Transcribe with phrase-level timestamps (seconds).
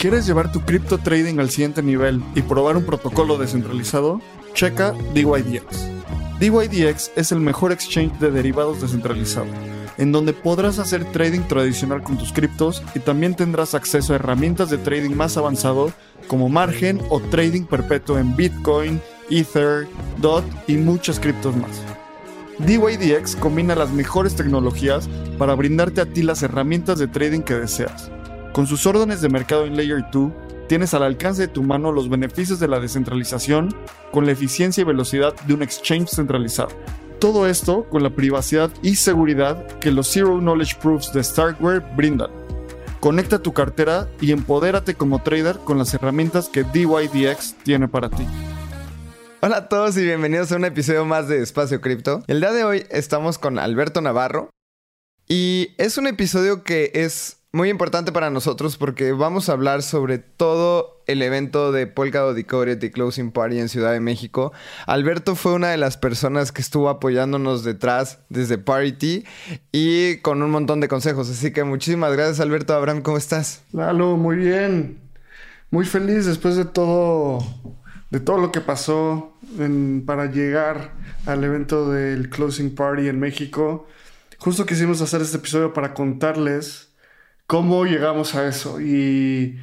[0.00, 4.22] ¿Quieres llevar tu cripto trading al siguiente nivel y probar un protocolo descentralizado?
[4.54, 5.90] Checa DYDX.
[6.40, 9.48] DYDX es el mejor exchange de derivados descentralizado,
[9.98, 14.70] en donde podrás hacer trading tradicional con tus criptos y también tendrás acceso a herramientas
[14.70, 15.92] de trading más avanzado
[16.28, 21.82] como margen o trading perpetuo en Bitcoin, Ether, DOT y muchas criptos más.
[22.60, 28.10] DYDX combina las mejores tecnologías para brindarte a ti las herramientas de trading que deseas.
[28.52, 30.32] Con sus órdenes de mercado en Layer 2,
[30.68, 33.72] tienes al alcance de tu mano los beneficios de la descentralización
[34.10, 36.70] con la eficiencia y velocidad de un exchange centralizado.
[37.20, 42.30] Todo esto con la privacidad y seguridad que los Zero Knowledge Proofs de Starkware brindan.
[42.98, 48.26] Conecta tu cartera y empodérate como trader con las herramientas que DYDX tiene para ti.
[49.42, 52.24] Hola a todos y bienvenidos a un episodio más de Espacio Cripto.
[52.26, 54.50] El día de hoy estamos con Alberto Navarro
[55.28, 60.18] y es un episodio que es muy importante para nosotros porque vamos a hablar sobre
[60.18, 64.52] todo el evento de Polkadot Decoded Closing Party en Ciudad de México.
[64.86, 69.24] Alberto fue una de las personas que estuvo apoyándonos detrás desde Parity
[69.72, 71.28] y con un montón de consejos.
[71.28, 72.72] Así que muchísimas gracias Alberto.
[72.72, 73.64] Abraham, ¿cómo estás?
[73.72, 75.00] Lalo, muy bien.
[75.72, 77.44] Muy feliz después de todo,
[78.10, 79.32] de todo lo que pasó
[80.06, 80.92] para llegar
[81.26, 83.88] al evento del Closing Party en México.
[84.38, 86.89] Justo quisimos hacer este episodio para contarles
[87.50, 89.58] cómo llegamos a eso y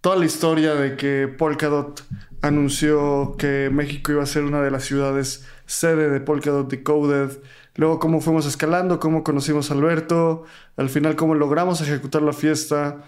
[0.00, 2.06] toda la historia de que Polkadot
[2.42, 7.40] anunció que México iba a ser una de las ciudades sede de Polkadot Decoded,
[7.74, 10.44] luego cómo fuimos escalando, cómo conocimos a Alberto,
[10.76, 13.02] al final cómo logramos ejecutar la fiesta.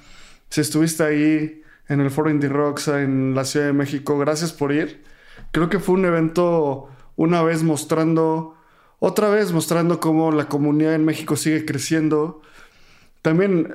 [0.50, 4.72] Si estuviste ahí en el Foro Indie Rocks en la Ciudad de México, gracias por
[4.72, 5.04] ir.
[5.52, 8.56] Creo que fue un evento una vez mostrando,
[8.98, 12.42] otra vez mostrando cómo la comunidad en México sigue creciendo.
[13.22, 13.72] También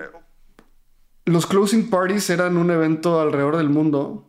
[1.32, 4.28] los closing parties eran un evento alrededor del mundo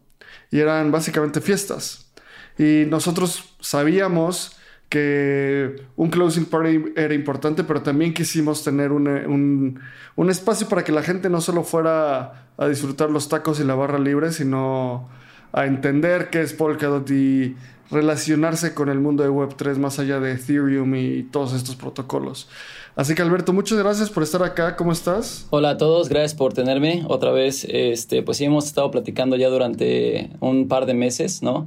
[0.51, 2.13] y eran básicamente fiestas.
[2.59, 4.57] Y nosotros sabíamos
[4.89, 9.81] que un closing party era importante, pero también quisimos tener un,
[10.17, 13.75] un, espacio para que la gente no solo fuera a disfrutar los tacos y la
[13.75, 15.09] barra libre, sino
[15.53, 17.57] a entender qué es Polkadot y
[17.91, 22.51] relacionarse con el mundo de Web3 más allá de Ethereum y todos estos protocolos.
[22.95, 24.77] Así que Alberto, muchas gracias por estar acá.
[24.77, 25.47] ¿Cómo estás?
[25.49, 27.67] Hola a todos, gracias por tenerme otra vez.
[27.71, 31.67] Este, pues sí, hemos estado platicando ya durante un par de meses, ¿no?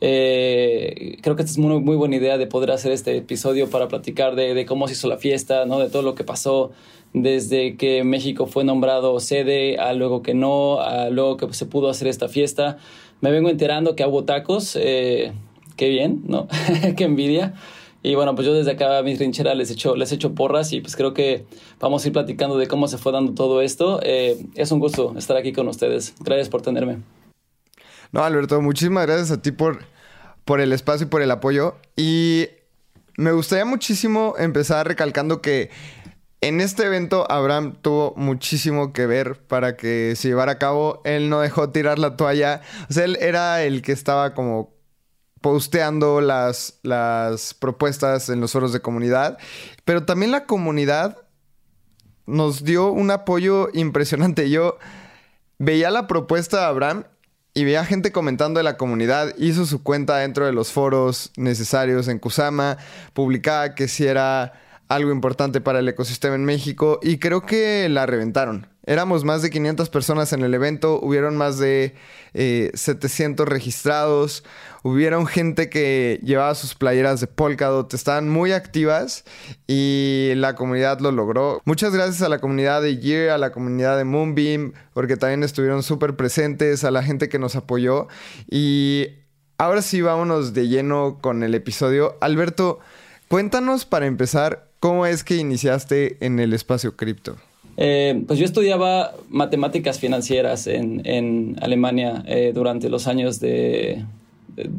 [0.00, 3.88] Eh, creo que esta es muy, muy buena idea de poder hacer este episodio para
[3.88, 5.80] platicar de, cómo se hizo la fiesta, ¿no?
[5.80, 6.70] De todo lo que pasó
[7.14, 11.90] desde que México fue nombrado sede, a luego que no, a luego que se pudo
[11.90, 12.78] hacer esta fiesta.
[13.20, 15.32] Me vengo enterando que hago tacos, eh,
[15.76, 16.46] qué bien, ¿no?
[16.96, 17.54] qué envidia.
[18.02, 20.80] Y bueno, pues yo desde acá a mi trinchera les echo, les echo porras y
[20.80, 21.44] pues creo que
[21.78, 24.00] vamos a ir platicando de cómo se fue dando todo esto.
[24.02, 26.14] Eh, es un gusto estar aquí con ustedes.
[26.20, 26.98] Gracias por tenerme.
[28.12, 29.84] No, Alberto, muchísimas gracias a ti por,
[30.44, 31.76] por el espacio y por el apoyo.
[31.94, 32.46] Y
[33.16, 35.70] me gustaría muchísimo empezar recalcando que
[36.40, 41.02] en este evento Abraham tuvo muchísimo que ver para que se llevara a cabo.
[41.04, 42.62] Él no dejó tirar la toalla.
[42.88, 44.72] O sea, él era el que estaba como
[45.40, 49.38] posteando las, las propuestas en los foros de comunidad,
[49.84, 51.18] pero también la comunidad
[52.26, 54.50] nos dio un apoyo impresionante.
[54.50, 54.78] Yo
[55.58, 57.04] veía la propuesta de Abraham
[57.54, 62.06] y veía gente comentando de la comunidad, hizo su cuenta dentro de los foros necesarios
[62.08, 62.78] en Kusama,
[63.12, 64.52] publicaba que si era
[64.88, 68.68] algo importante para el ecosistema en México y creo que la reventaron.
[68.86, 71.94] Éramos más de 500 personas en el evento, hubieron más de
[72.32, 74.42] 700 eh, registrados,
[74.82, 79.24] hubieron gente que llevaba sus playeras de Polkadot, estaban muy activas
[79.66, 81.60] y la comunidad lo logró.
[81.64, 85.82] Muchas gracias a la comunidad de Year, a la comunidad de Moonbeam, porque también estuvieron
[85.82, 88.08] súper presentes, a la gente que nos apoyó.
[88.50, 89.08] Y
[89.58, 92.16] ahora sí, vámonos de lleno con el episodio.
[92.20, 92.80] Alberto,
[93.28, 97.36] cuéntanos para empezar, ¿cómo es que iniciaste en el espacio cripto?
[97.76, 104.04] Eh, pues yo estudiaba matemáticas financieras en, Alemania eh, durante los años de,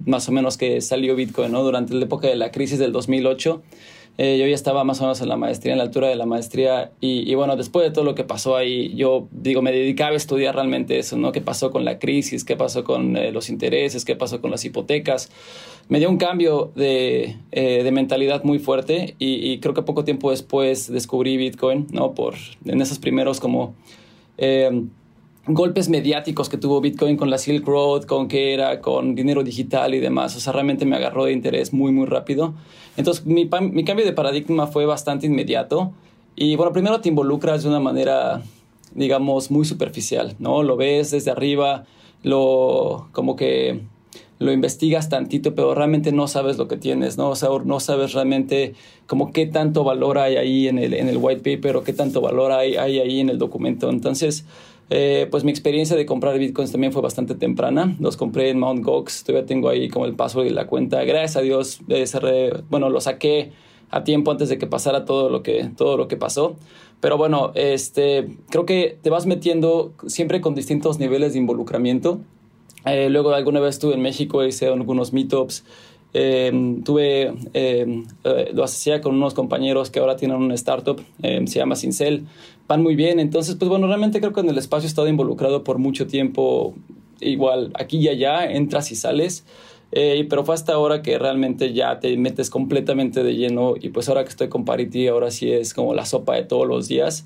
[0.05, 1.63] más o menos que salió Bitcoin, ¿no?
[1.63, 3.61] Durante la época de la crisis del 2008.
[4.17, 6.25] Eh, yo ya estaba más o menos en la maestría, en la altura de la
[6.25, 6.91] maestría.
[6.99, 10.55] Y, bueno, después de todo lo que pasó ahí, yo digo, me dedicaba a estudiar
[10.55, 11.31] realmente eso, ¿no?
[11.31, 12.43] ¿Qué pasó con la crisis?
[12.43, 14.05] ¿Qué pasó con eh, los intereses?
[14.05, 15.31] ¿Qué pasó con las hipotecas?
[15.87, 20.31] Me dio un cambio de, eh, de mentalidad muy fuerte y, creo que poco tiempo
[20.31, 22.13] después descubrí Bitcoin, ¿no?
[22.13, 22.35] Por,
[22.65, 23.75] en esos primeros como
[25.47, 29.95] golpes mediáticos que tuvo Bitcoin con la Silk Road, con que era, con dinero digital
[29.95, 30.35] y demás.
[30.35, 32.53] O sea, realmente me agarró de interés muy, muy rápido.
[32.97, 35.91] Entonces, mi, mi cambio de paradigma fue bastante inmediato.
[36.35, 38.43] Y bueno, primero te involucras de una manera,
[38.93, 40.63] digamos, muy superficial, ¿no?
[40.63, 41.85] Lo ves desde arriba,
[42.23, 43.81] lo, como que
[44.41, 47.29] lo investigas tantito, pero realmente no sabes lo que tienes, ¿no?
[47.29, 48.73] O sea, no sabes realmente
[49.05, 52.21] como qué tanto valor hay ahí en el, en el white paper o qué tanto
[52.21, 53.91] valor hay, hay ahí en el documento.
[53.91, 54.45] Entonces,
[54.93, 57.95] eh, pues mi experiencia de comprar bitcoins también fue bastante temprana.
[58.01, 61.01] Los compré en Mount Gox, todavía tengo ahí como el password y la cuenta.
[61.05, 63.53] Gracias a Dios, eh, bueno, lo saqué
[63.89, 66.57] a tiempo antes de que pasara todo lo que, todo lo que pasó.
[66.99, 72.19] Pero bueno, este, creo que te vas metiendo siempre con distintos niveles de involucramiento.
[72.85, 75.63] Eh, luego alguna vez estuve en México, hice algunos meetups.
[76.83, 77.33] tuve,
[78.51, 82.25] lo hacía con unos compañeros que ahora tienen una startup, se llama Cincel
[82.71, 83.19] van muy bien.
[83.19, 86.73] Entonces, pues bueno, realmente creo que en el espacio he estado involucrado por mucho tiempo,
[87.19, 89.43] igual aquí y allá, entras y sales.
[89.91, 94.07] Eh, pero fue hasta ahora que realmente ya te metes completamente de lleno y pues
[94.07, 97.25] ahora que estoy con Parity, ahora sí es como la sopa de todos los días.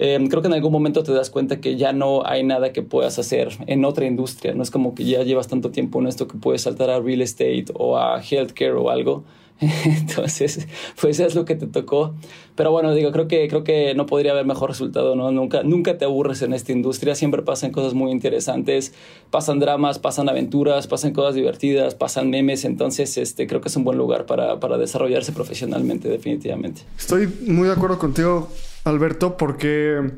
[0.00, 2.82] Em, creo que en algún momento te das cuenta que ya no hay nada que
[2.82, 4.54] puedas hacer en otra industria.
[4.54, 7.22] No es como que ya llevas tanto tiempo en esto que puedes saltar a real
[7.22, 9.22] estate o a healthcare o algo.
[9.84, 10.66] Entonces,
[11.00, 12.14] pues es lo que te tocó.
[12.56, 15.30] Pero bueno, digo, creo que, creo que no podría haber mejor resultado, ¿no?
[15.30, 18.92] Nunca, nunca te aburres en esta industria, siempre pasan cosas muy interesantes,
[19.30, 23.84] pasan dramas, pasan aventuras, pasan cosas divertidas, pasan memes, entonces este, creo que es un
[23.84, 26.82] buen lugar para, para desarrollarse profesionalmente, definitivamente.
[26.98, 28.48] Estoy muy de acuerdo contigo,
[28.84, 30.10] Alberto, porque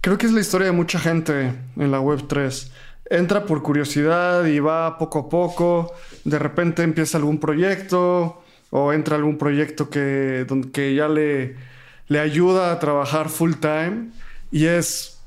[0.00, 2.70] creo que es la historia de mucha gente en la Web3
[3.10, 5.92] entra por curiosidad y va poco a poco,
[6.24, 8.41] de repente empieza algún proyecto,
[8.74, 11.56] o entra algún proyecto que, que ya le,
[12.08, 14.08] le ayuda a trabajar full time
[14.50, 15.20] y es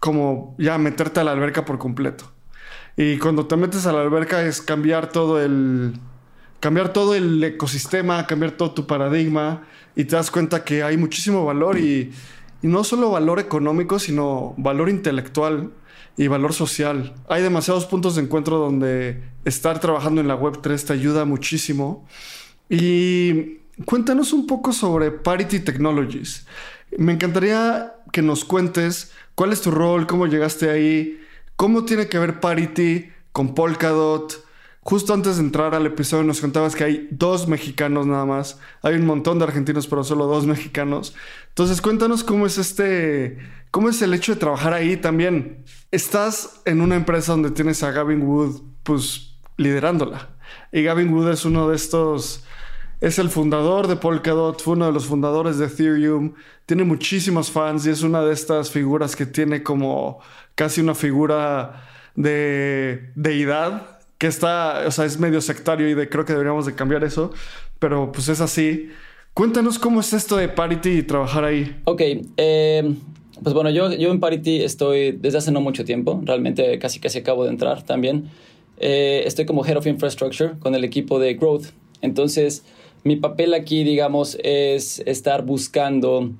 [0.00, 2.32] como ya meterte a la alberca por completo.
[2.96, 6.00] Y cuando te metes a la alberca es cambiar todo el
[6.58, 11.44] cambiar todo el ecosistema, cambiar todo tu paradigma y te das cuenta que hay muchísimo
[11.44, 12.12] valor y,
[12.62, 15.70] y no solo valor económico, sino valor intelectual
[16.16, 17.14] y valor social.
[17.28, 22.06] Hay demasiados puntos de encuentro donde estar trabajando en la web 3 te ayuda muchísimo
[22.68, 26.46] y cuéntanos un poco sobre Parity Technologies.
[26.96, 31.20] Me encantaría que nos cuentes cuál es tu rol, cómo llegaste ahí,
[31.56, 34.44] cómo tiene que ver Parity con Polkadot.
[34.80, 38.58] Justo antes de entrar al episodio nos contabas que hay dos mexicanos nada más.
[38.82, 41.14] Hay un montón de argentinos, pero solo dos mexicanos.
[41.48, 43.38] Entonces cuéntanos cómo es este,
[43.70, 45.64] cómo es el hecho de trabajar ahí también.
[45.90, 50.30] Estás en una empresa donde tienes a Gavin Wood, pues liderándola.
[50.72, 52.44] Y Gavin Wood es uno de estos
[53.00, 56.34] es el fundador de Polkadot, fue uno de los fundadores de Ethereum,
[56.66, 60.18] tiene muchísimos fans y es una de estas figuras que tiene como
[60.54, 61.84] casi una figura
[62.16, 67.04] de deidad, que está, o sea, es medio sectario y creo que deberíamos de cambiar
[67.04, 67.32] eso,
[67.78, 68.90] pero pues es así.
[69.32, 71.80] Cuéntanos cómo es esto de Parity y trabajar ahí.
[71.84, 72.02] Ok,
[72.36, 72.94] eh,
[73.40, 77.20] pues bueno, yo, yo en Parity estoy desde hace no mucho tiempo, realmente casi casi
[77.20, 78.28] acabo de entrar también.
[78.78, 81.66] Eh, estoy como Head of Infrastructure con el equipo de Growth.
[82.00, 82.64] Entonces,
[83.04, 86.30] mi papel aquí, digamos, es estar buscando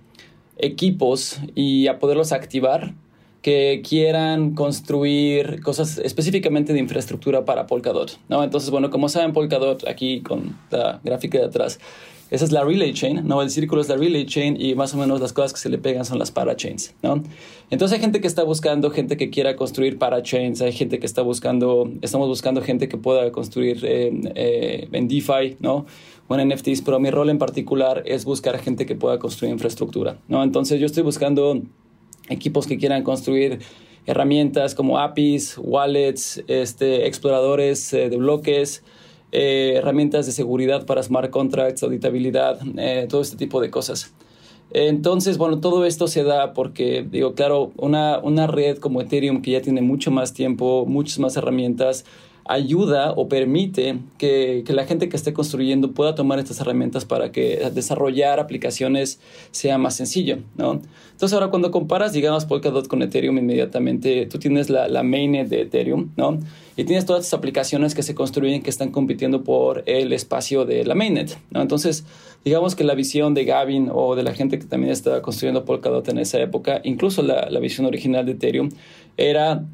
[0.58, 2.94] equipos y a poderlos activar
[3.42, 8.42] que quieran construir cosas específicamente de infraestructura para Polkadot, ¿no?
[8.42, 11.78] Entonces, bueno, como saben, Polkadot, aquí con la gráfica de atrás,
[12.30, 13.40] esa es la relay chain, ¿no?
[13.40, 15.78] El círculo es la relay chain y más o menos las cosas que se le
[15.78, 17.22] pegan son las parachains, ¿no?
[17.70, 21.22] Entonces hay gente que está buscando, gente que quiera construir parachains, hay gente que está
[21.22, 25.86] buscando, estamos buscando gente que pueda construir eh, eh, en DeFi, ¿no?
[26.28, 30.18] O en NFTs, pero mi rol en particular es buscar gente que pueda construir infraestructura,
[30.28, 30.42] ¿no?
[30.42, 31.62] Entonces yo estoy buscando
[32.28, 33.60] equipos que quieran construir
[34.06, 38.82] herramientas como APIs, wallets, este, exploradores eh, de bloques,
[39.32, 44.14] eh, herramientas de seguridad para smart contracts, auditabilidad, eh, todo este tipo de cosas.
[44.70, 49.52] Entonces, bueno, todo esto se da porque, digo, claro, una, una red como Ethereum que
[49.52, 52.04] ya tiene mucho más tiempo, muchas más herramientas,
[52.48, 57.30] ayuda o permite que, que, la gente que esté construyendo pueda tomar estas herramientas para
[57.30, 60.80] que desarrollar aplicaciones sea más sencillo, ¿no?
[61.12, 65.62] Entonces ahora cuando comparas, digamos, Polkadot con Ethereum, inmediatamente tú tienes la, la mainnet de
[65.62, 66.38] Ethereum, ¿no?
[66.76, 70.84] Y tienes todas estas aplicaciones que se construyen que están compitiendo por el espacio de
[70.84, 71.60] la mainnet, ¿no?
[71.60, 72.04] Entonces,
[72.44, 76.08] digamos que la visión de Gavin o de la gente que también estaba construyendo Polkadot
[76.08, 78.70] en esa época, incluso la, la visión original de Ethereum,
[79.16, 79.64] era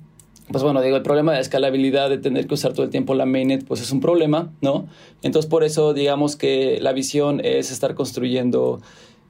[0.50, 3.24] pues bueno, digo, el problema de escalabilidad de tener que usar todo el tiempo la
[3.24, 4.86] mainnet, pues es un problema, ¿no?
[5.22, 8.80] Entonces, por eso, digamos que la visión es estar construyendo,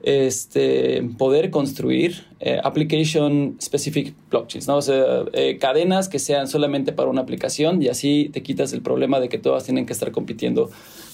[0.02, 4.76] este, poder construir eh, application specific blockchains, ¿no?
[4.76, 8.82] O sea, eh, cadenas que sean solamente para una aplicación y así te quitas el
[8.82, 10.70] problema de que todas tienen que estar compitiendo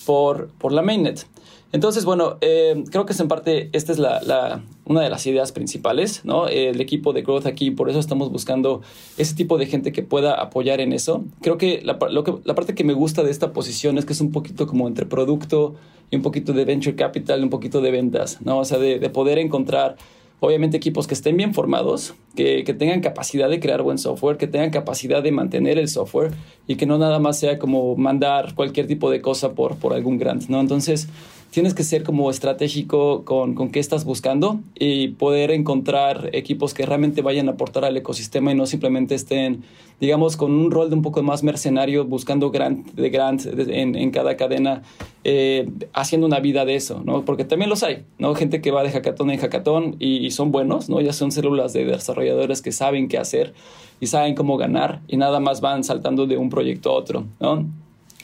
[0.06, 1.26] por, por la mainnet.
[1.72, 5.24] Entonces, bueno, eh, creo que es en parte esta es la, la, una de las
[5.26, 6.48] ideas principales, ¿no?
[6.48, 8.82] El equipo de Growth aquí, por eso estamos buscando
[9.18, 11.22] ese tipo de gente que pueda apoyar en eso.
[11.42, 14.20] Creo que la, que la parte que me gusta de esta posición es que es
[14.20, 15.76] un poquito como entre producto
[16.10, 18.58] y un poquito de venture capital, un poquito de ventas, ¿no?
[18.58, 19.96] O sea, de, de poder encontrar
[20.40, 24.46] obviamente equipos que estén bien formados, que, que, tengan capacidad de crear buen software, que
[24.46, 26.32] tengan capacidad de mantener el software
[26.66, 30.18] y que no nada más sea como mandar cualquier tipo de cosa por, por algún
[30.18, 30.60] grant, ¿no?
[30.60, 31.08] Entonces,
[31.50, 36.86] tienes que ser como estratégico con, con qué estás buscando y poder encontrar equipos que
[36.86, 39.64] realmente vayan a aportar al ecosistema y no simplemente estén,
[40.00, 44.10] digamos, con un rol de un poco más mercenario, buscando grant, de grant en, en
[44.12, 44.82] cada cadena,
[45.24, 47.24] eh, haciendo una vida de eso, ¿no?
[47.24, 48.34] Porque también los hay, ¿no?
[48.34, 51.00] Gente que va de hackathon en hackathon y, y son buenos, ¿no?
[51.00, 53.54] Ya son células de desarrolladores que saben qué hacer
[54.00, 57.66] y saben cómo ganar y nada más van saltando de un proyecto a otro, ¿no?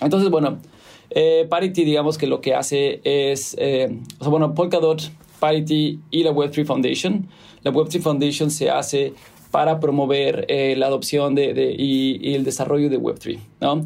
[0.01, 0.59] Entonces, bueno,
[1.11, 5.11] eh, Parity, digamos que lo que hace es, eh, bueno, Polkadot,
[5.41, 7.29] Parity y la Web3 Foundation.
[7.63, 9.13] La Web3 Foundation se hace
[9.51, 13.85] para promover eh, la adopción de y, y, el desarrollo de Web3, ¿no?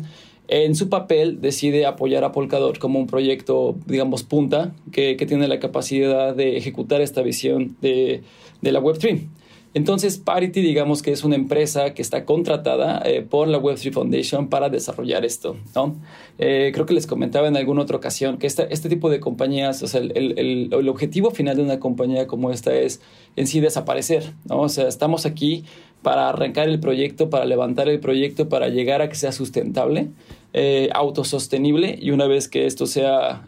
[0.49, 5.47] En su papel decide apoyar a Polkadot como un proyecto, digamos, punta, que, que tiene
[5.47, 8.25] la capacidad de ejecutar esta visión de,
[8.61, 9.29] de la Web3.
[9.73, 14.49] Entonces, Parity, digamos que es una empresa que está contratada eh, por la Web3 Foundation
[14.49, 15.95] para desarrollar esto, ¿no?
[16.39, 19.87] Eh, creo que les comentaba en alguna otra ocasión que este tipo de compañías, o
[19.87, 23.01] sea, el, objetivo final de una compañía como esta es
[23.37, 24.63] en sí desaparecer, ¿no?
[24.63, 25.65] O sea, estamos aquí
[26.03, 30.09] para arrancar el proyecto, para levantar el proyecto, para llegar a que sea sustentable,
[30.53, 33.47] eh, autosostenible y una vez que esto sea,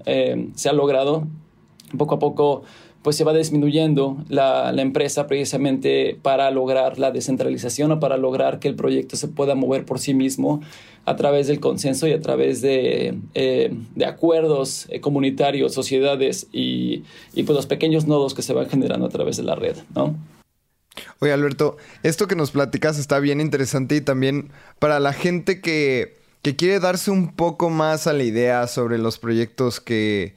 [0.54, 1.26] sea logrado,
[1.98, 2.62] poco a poco
[3.02, 8.60] pues se va disminuyendo la, la, empresa precisamente para lograr la descentralización o para lograr
[8.60, 10.60] que el proyecto se pueda mover por sí mismo
[11.04, 17.02] a través del consenso y a través de, eh, de acuerdos eh, comunitarios, sociedades y,
[17.34, 20.14] y, pues los pequeños nodos que se van generando a través de la red, ¿no?
[21.18, 26.18] Oye, Alberto, esto que nos platicas está bien interesante y también para la gente que,
[26.42, 30.34] que quiere darse un poco más a la idea sobre los proyectos que,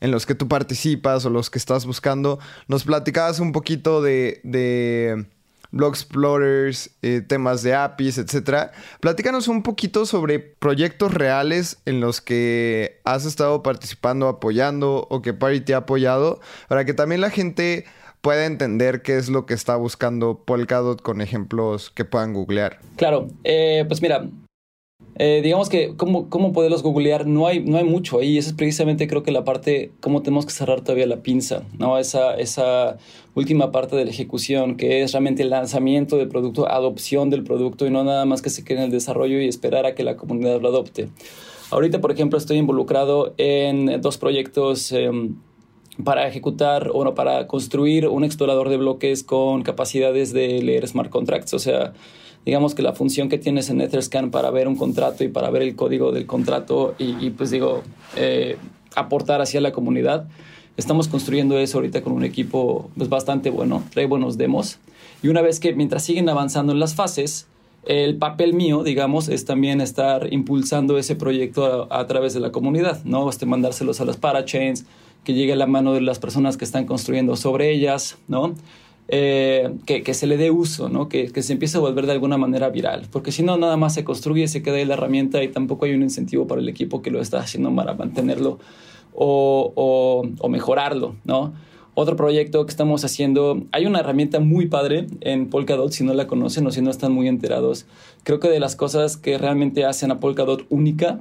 [0.00, 2.38] en los que tú participas o los que estás buscando.
[2.66, 5.26] Nos platicabas un poquito de, de
[5.70, 8.70] Blog Explorers, eh, temas de APIs, etc.
[9.00, 15.34] Platícanos un poquito sobre proyectos reales en los que has estado participando, apoyando o que
[15.34, 17.84] Parity ha apoyado, para que también la gente
[18.20, 22.78] pueda entender qué es lo que está buscando Polkadot con ejemplos que puedan googlear.
[22.96, 24.28] Claro, eh, pues mira,
[25.18, 28.38] eh, digamos que cómo, cómo poderlos googlear, no hay, no hay mucho ahí.
[28.38, 31.98] Esa es precisamente creo que la parte, cómo tenemos que cerrar todavía la pinza, ¿no?
[31.98, 32.98] Esa, esa
[33.34, 37.86] última parte de la ejecución, que es realmente el lanzamiento del producto, adopción del producto
[37.86, 40.16] y no nada más que se quede en el desarrollo y esperar a que la
[40.16, 41.08] comunidad lo adopte.
[41.70, 45.10] Ahorita, por ejemplo, estoy involucrado en dos proyectos eh,
[46.04, 51.54] para ejecutar o para construir un explorador de bloques con capacidades de leer smart contracts,
[51.54, 51.92] o sea,
[52.44, 55.62] digamos que la función que tienes en Etherscan para ver un contrato y para ver
[55.62, 57.82] el código del contrato y, pues digo,
[58.16, 58.56] eh,
[58.94, 60.28] aportar hacia la comunidad.
[60.76, 64.78] Estamos construyendo eso ahorita con un equipo pues, bastante bueno, trae buenos demos.
[65.22, 67.48] Y una vez que, mientras siguen avanzando en las fases,
[67.84, 72.52] el papel mío, digamos, es también estar impulsando ese proyecto a, a través de la
[72.52, 73.28] comunidad, ¿no?
[73.28, 74.84] Este, mandárselos a las parachains,
[75.24, 78.54] que llegue a la mano de las personas que están construyendo sobre ellas, ¿no?
[79.10, 81.08] Eh, que, que, se le dé uso, ¿no?
[81.08, 83.94] que, que, se empiece a volver de alguna manera viral, porque si no, nada más
[83.94, 87.00] se construye, se queda ahí la herramienta y tampoco hay un incentivo para el equipo
[87.00, 88.58] que lo está haciendo para mantenerlo
[89.14, 91.54] o, o, o mejorarlo, ¿no?
[92.00, 96.28] Otro proyecto que estamos haciendo, hay una herramienta muy padre en Polkadot, si no la
[96.28, 97.86] conocen o si no están muy enterados.
[98.22, 101.18] Creo que de las cosas que realmente hacen a Polkadot única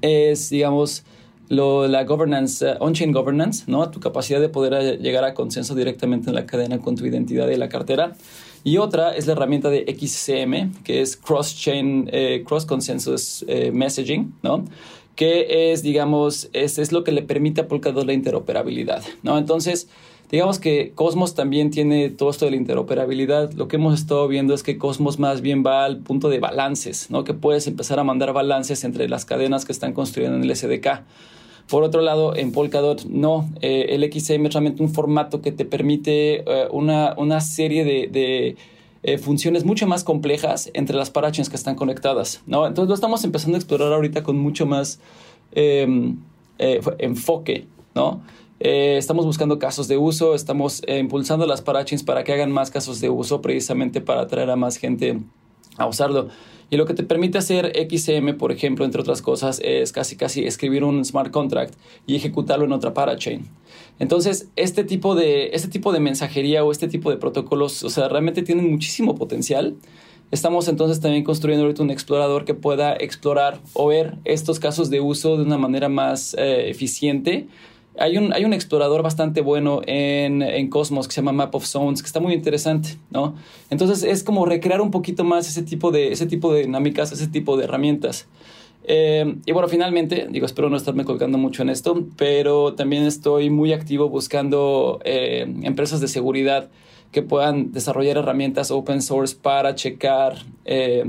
[0.00, 1.04] es, digamos,
[1.48, 3.90] lo, la governance, uh, on-chain governance, ¿no?
[3.90, 7.56] Tu capacidad de poder llegar a consenso directamente en la cadena con tu identidad y
[7.56, 8.14] la cartera.
[8.64, 13.70] Y otra es la herramienta de XCM, que es Cross Chain, eh, Cross Consensus eh,
[13.72, 14.64] Messaging, ¿no?
[15.14, 19.38] Que es, digamos, es, es lo que le permite a Polkadot la interoperabilidad, ¿no?
[19.38, 19.88] Entonces,
[20.30, 23.52] digamos que Cosmos también tiene todo esto de la interoperabilidad.
[23.52, 27.10] Lo que hemos estado viendo es que Cosmos más bien va al punto de balances,
[27.10, 27.24] ¿no?
[27.24, 31.04] Que puedes empezar a mandar balances entre las cadenas que están construyendo en el SDK.
[31.68, 33.48] Por otro lado, en Polkadot no.
[33.60, 38.56] Eh, el XM es realmente un formato que te permite eh, una, una, serie de,
[39.02, 42.42] eh, funciones mucho más complejas entre las parachains que están conectadas.
[42.46, 42.66] ¿no?
[42.66, 44.98] Entonces lo estamos empezando a explorar ahorita con mucho más
[45.52, 46.16] em,
[46.58, 47.66] enfoque.
[47.94, 48.22] ¿no?
[48.60, 53.08] estamos buscando casos de uso, estamos impulsando las parachains para que hagan más casos de
[53.08, 55.20] uso precisamente para atraer a más gente
[55.78, 56.28] a usarlo.
[56.70, 60.44] Y lo que te permite hacer XM, por ejemplo, entre otras cosas, es casi casi
[60.44, 61.74] escribir un smart contract
[62.06, 63.46] y ejecutarlo en otra parachain.
[63.98, 68.08] Entonces, este tipo de, este tipo de mensajería o este tipo de protocolos, o sea,
[68.08, 69.76] realmente tienen muchísimo potencial.
[70.30, 75.00] Estamos entonces también construyendo ahorita un explorador que pueda explorar o ver estos casos de
[75.00, 77.46] uso de una manera más eh, eficiente
[77.98, 81.64] hay un, hay un explorador bastante bueno en, en, Cosmos que se llama Map of
[81.64, 83.34] Zones, que está muy interesante, ¿no?
[83.70, 87.26] Entonces es como recrear un poquito más ese tipo de, ese tipo de dinámicas, ese
[87.28, 88.26] tipo de herramientas.
[88.90, 93.50] Eh, y bueno, finalmente, digo, espero no estarme colgando mucho en esto, pero también estoy
[93.50, 96.70] muy activo buscando eh, empresas de seguridad
[97.12, 101.04] que puedan desarrollar herramientas open source para checar, eh,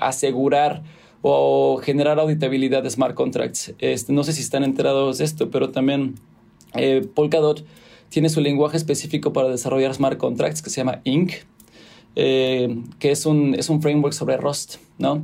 [0.00, 0.82] asegurar
[1.22, 3.72] o generar auditabilidad de smart contracts.
[3.78, 6.16] Este, no sé si están enterados de esto, pero también
[6.74, 7.64] eh, Polkadot
[8.08, 11.32] tiene su lenguaje específico para desarrollar smart contracts que se llama Inc.,
[12.14, 15.22] eh, que es un, es un framework sobre Rust, ¿no?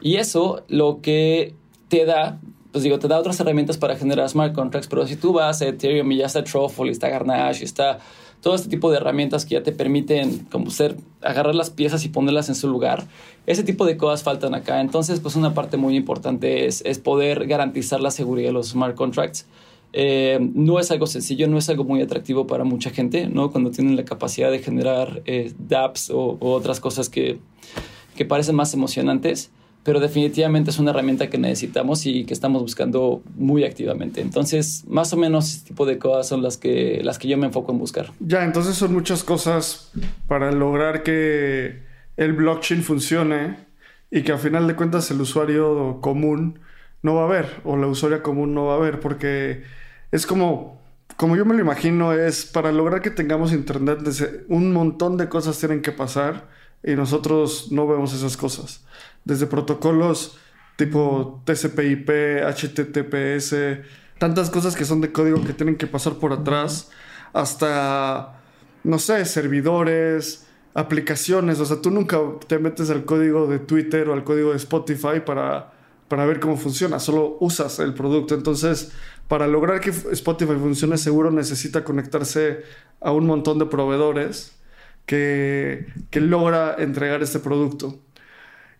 [0.00, 1.54] Y eso lo que
[1.88, 2.38] te da,
[2.70, 5.68] pues digo, te da otras herramientas para generar smart contracts, pero si tú vas a
[5.68, 7.98] Ethereum y ya está Truffle, y está Garnash, y está
[8.40, 12.08] todo este tipo de herramientas que ya te permiten como ser, agarrar las piezas y
[12.08, 13.06] ponerlas en su lugar.
[13.46, 14.80] Ese tipo de cosas faltan acá.
[14.80, 19.46] Entonces, pues una parte muy importante es, poder garantizar la seguridad de los smart contracts.
[19.92, 23.50] Eh, no es algo sencillo, no es algo muy atractivo para mucha gente, ¿no?
[23.50, 27.38] Cuando tienen la capacidad de generar eh, dApps o, o, otras cosas que,
[28.14, 29.50] que parecen más emocionantes
[29.84, 34.20] pero definitivamente es una herramienta que necesitamos y que estamos buscando muy activamente.
[34.20, 37.46] Entonces, más o menos este tipo de cosas son las que, las que yo me
[37.46, 38.12] enfoco en buscar.
[38.20, 39.92] Ya, entonces son muchas cosas
[40.26, 41.82] para lograr que
[42.16, 43.56] el blockchain funcione
[44.10, 46.60] y que a final de cuentas el usuario común
[47.02, 49.62] no va a ver o la usuaria común no va a ver porque
[50.10, 50.78] es como
[51.16, 54.00] como yo me lo imagino es para lograr que tengamos internet
[54.48, 56.48] un montón de cosas tienen que pasar
[56.82, 58.84] y nosotros no vemos esas cosas
[59.28, 60.38] desde protocolos
[60.76, 63.54] tipo TCP/IP, HTTPS,
[64.18, 66.90] tantas cosas que son de código que tienen que pasar por atrás,
[67.32, 68.40] hasta,
[68.84, 71.60] no sé, servidores, aplicaciones.
[71.60, 75.20] O sea, tú nunca te metes al código de Twitter o al código de Spotify
[75.26, 75.72] para,
[76.08, 78.34] para ver cómo funciona, solo usas el producto.
[78.34, 78.92] Entonces,
[79.26, 82.62] para lograr que Spotify funcione seguro necesita conectarse
[83.00, 84.56] a un montón de proveedores
[85.06, 87.98] que, que logra entregar este producto.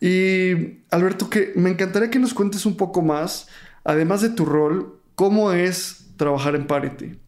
[0.00, 3.48] Y Alberto, que me encantaría que nos cuentes un poco más,
[3.84, 7.18] además de tu rol, cómo es trabajar en Parity.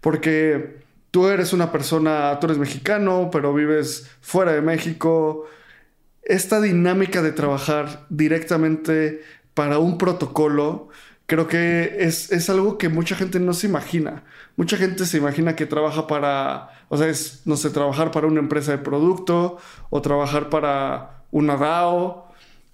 [0.00, 5.46] Porque tú eres una persona, tú eres mexicano, pero vives fuera de México.
[6.22, 9.22] Esta dinámica de trabajar directamente
[9.54, 10.88] para un protocolo,
[11.26, 14.24] creo que es, es, algo que mucha gente no se imagina.
[14.56, 18.40] Mucha gente se imagina que trabaja para, o sea, es, no sé, trabajar para una
[18.40, 19.58] empresa de producto
[19.90, 22.28] o trabajar para una DAO,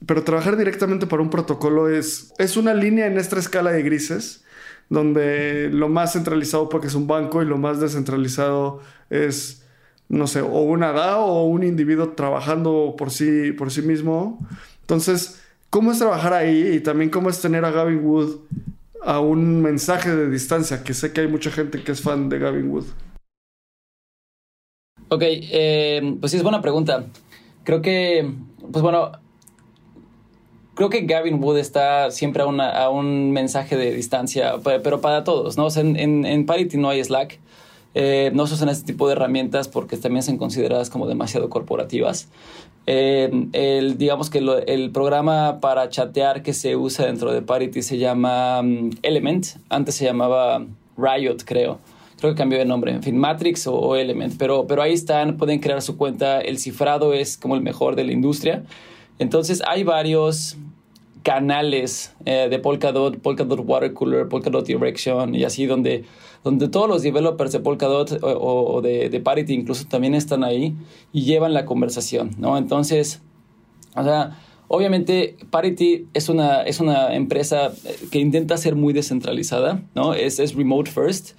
[0.06, 4.44] pero trabajar directamente para un protocolo es, es una línea en esta escala de grises,
[4.90, 9.64] donde lo más centralizado porque es un banco y lo más descentralizado es,
[10.08, 14.46] no sé, o una DAO o un individuo trabajando por sí, por sí mismo.
[14.82, 16.74] Entonces, ¿cómo es trabajar ahí?
[16.74, 18.40] Y también cómo es tener a Gavin Wood
[19.02, 22.38] a un mensaje de distancia, que sé que hay mucha gente que es fan de
[22.38, 22.86] Gavin Wood.
[25.08, 27.04] Ok, eh, pues sí, es buena pregunta
[27.64, 28.31] creo que,
[28.70, 29.12] pues bueno,
[30.74, 35.57] creo que Gavin Wood está siempre a, una, un mensaje de distancia, pero para todos,
[35.57, 35.66] ¿no?
[35.66, 37.40] O sea, en, en, Parity no hay Slack.
[37.96, 42.29] Eh, no se usan este tipo de herramientas porque también son consideradas como demasiado corporativas.
[42.87, 47.98] Eh, el, digamos que el programa para chatear que se usa dentro de Parity se
[47.98, 49.46] llama um, Element.
[49.68, 51.79] Antes se llamaba Riot, creo
[52.18, 55.61] creo que cambió de nombre, en fin, Matrix o, Element, pero, pero ahí están, pueden
[55.61, 58.64] crear su cuenta, el cifrado es como el mejor de la industria.
[59.18, 60.57] Entonces hay varios
[61.22, 66.05] canales eh, de Polkadot, Polkadot Water Cooler, Polkadot Direction y así donde,
[66.44, 70.74] donde todos los developers de Polkadot o, de, de, Parity incluso también están ahí
[71.12, 72.59] y llevan la conversación, ¿no?
[72.59, 73.22] Entonces,
[73.96, 77.72] o sea, obviamente Parity es una, es una empresa
[78.11, 80.14] que intenta ser muy descentralizada, ¿no?
[80.14, 81.33] Es, es remote first.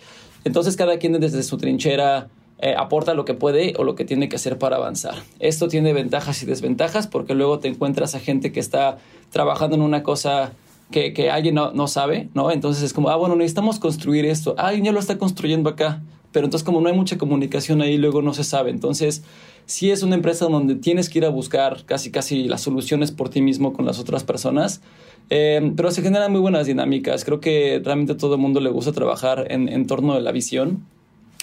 [0.46, 2.30] Entonces cada quien desde su trinchera
[2.60, 5.16] eh, aporta lo que puede o lo que tiene que hacer para avanzar.
[5.40, 8.98] Esto tiene ventajas y desventajas porque luego te encuentras a gente que está
[9.32, 10.54] trabajando en una cosa
[10.90, 12.52] que, que alguien no, no, sabe, ¿no?
[12.52, 14.56] Entonces es como, ah, bueno, necesitamos construir esto.
[14.58, 16.02] Ah, alguien ya lo está construyendo acá.
[16.32, 18.70] Pero entonces como no hay mucha comunicación ahí, luego no se sabe.
[18.70, 19.24] Entonces,
[19.66, 23.30] sí es una empresa donde tienes que ir a buscar casi casi las soluciones por
[23.30, 24.82] ti mismo con las otras personas.
[25.30, 27.26] Eh, pero se generan muy buenas dinámicas.
[27.26, 30.32] Creo que realmente a todo el mundo le gusta trabajar en, en torno de la
[30.32, 30.86] visión.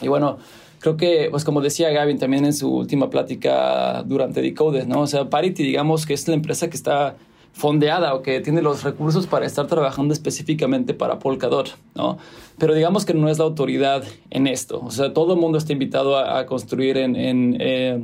[0.00, 0.38] Y bueno,
[0.78, 5.00] creo que, pues como decía Gavin también en su última plática durante Decoded, ¿no?
[5.00, 7.16] O sea, Parity, digamos que es la empresa que está
[7.53, 12.19] fondeada o que tiene los recursos para estar trabajando específicamente para Polkadot, ¿no?
[12.59, 14.81] Pero digamos que no es la autoridad en esto.
[14.85, 18.03] O sea, todo el mundo está invitado a, construir en, en eh,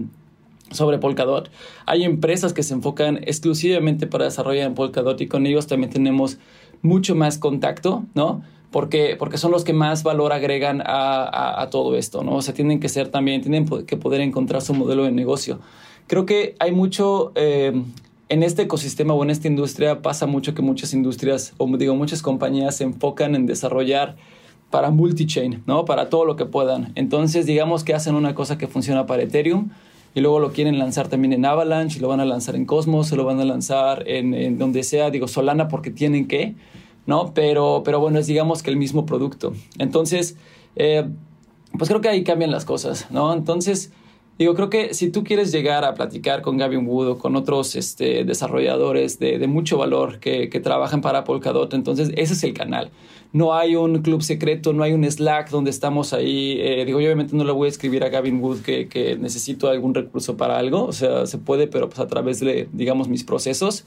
[0.71, 1.51] sobre Polkadot.
[1.87, 6.39] Hay empresas que se enfocan exclusivamente para desarrollar en Polkadot y con ellos también tenemos
[6.83, 8.43] mucho más contacto, ¿no?
[8.71, 12.37] porque, porque son los que más valor agregan a, a, todo esto, ¿no?
[12.37, 15.61] O sea, tienen que ser también, tienen que poder encontrar su modelo de negocio.
[16.07, 17.83] Creo que hay mucho, eh,
[18.29, 22.23] en este ecosistema o en esta industria pasa mucho que muchas industrias, o digo, muchas
[22.23, 24.17] compañías se enfocan en desarrollar
[24.71, 25.85] para multi-chain, ¿no?
[25.85, 26.93] Para todo lo que puedan.
[26.95, 29.71] Entonces, digamos que hacen una cosa que funciona para Ethereum
[30.14, 33.09] y luego lo quieren lanzar también en Avalanche y lo van a lanzar en Cosmos,
[33.09, 36.55] se lo van a lanzar en, en donde sea, digo, Solana porque tienen que.
[37.09, 37.33] ¿no?
[37.33, 39.55] Pero, pero bueno, es digamos que el mismo producto.
[39.79, 40.37] Entonces,
[40.77, 41.09] eh,
[41.77, 43.33] pues creo que ahí cambian las cosas, ¿no?
[43.33, 43.93] Entonces,
[44.38, 47.74] digo, creo que si tú quieres llegar a platicar con Gavin Wood o con otros
[47.74, 52.90] este, desarrolladores de, mucho valor que, que, trabajan para Polkadot, entonces ese es el canal.
[53.33, 56.59] No hay un club secreto, no hay un Slack donde estamos ahí.
[56.61, 59.68] Eh, digo, yo obviamente no le voy a escribir a Gavin Wood que, que necesito
[59.68, 63.24] algún recurso para algo, o sea, se puede, pero pues a través de, digamos, mis
[63.24, 63.85] procesos.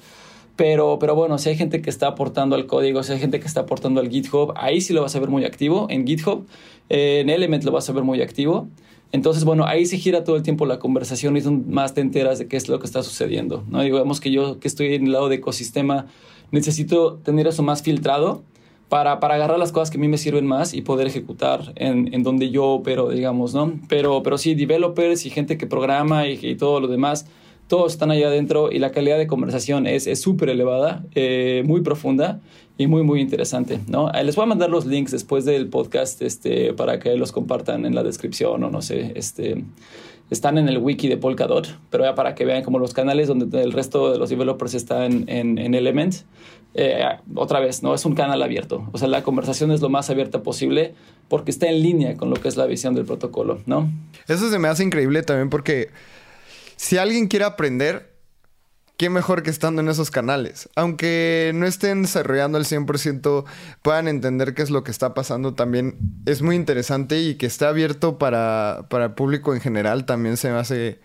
[0.56, 3.48] Pero, pero bueno, si hay gente que está aportando al código, si hay gente que
[3.48, 5.88] está aportando al GitHub, ahí sí lo vas a ver muy activo.
[5.90, 6.46] En GitHub,
[6.90, 8.68] en Element lo vas a ver muy activo.
[9.12, 12.48] Entonces, bueno, ahí se gira todo el tiempo la conversación y más te enteras de
[12.48, 13.64] qué es lo que está sucediendo.
[13.68, 13.82] ¿no?
[13.82, 16.08] Digamos que yo que estoy en el lado de ecosistema,
[16.52, 18.44] necesito tener eso más filtrado
[18.88, 22.14] para, para agarrar las cosas que a mí me sirven más y poder ejecutar en,
[22.14, 23.80] en donde yo opero, digamos, ¿no?
[23.88, 27.26] Pero, pero sí, developers y gente que programa y, y todo lo demás,
[27.68, 32.42] todos están allá adentro y la calidad de conversación es súper elevada, eh, muy profunda
[32.78, 33.80] y muy, muy interesante.
[33.88, 34.12] ¿no?
[34.24, 37.96] Les voy a mandar los links después del podcast este, para que los compartan en
[37.96, 39.12] la descripción o no sé.
[39.16, 39.64] Este,
[40.32, 43.62] están en el wiki de Polkadot, pero ya para que vean como los canales donde
[43.62, 46.16] el resto de los developers están en, en, Element.
[46.74, 47.04] Eh,
[47.36, 47.94] otra vez, ¿no?
[47.94, 48.88] Es un canal abierto.
[48.94, 50.96] O sea, la conversación es lo más abierta posible
[51.28, 53.92] porque está en línea con lo que es la visión del protocolo, ¿no?
[54.30, 55.90] Eso se me hace increíble también porque
[56.78, 58.11] si alguien quiere aprender,
[59.02, 60.70] qué mejor que estando en esos canales.
[60.76, 63.46] Aunque no estén desarrollando al 100%,
[63.82, 65.98] puedan entender qué es lo que está pasando también.
[66.28, 70.52] Es muy interesante y que esté abierto para, para el público en general también se
[70.52, 71.00] me hace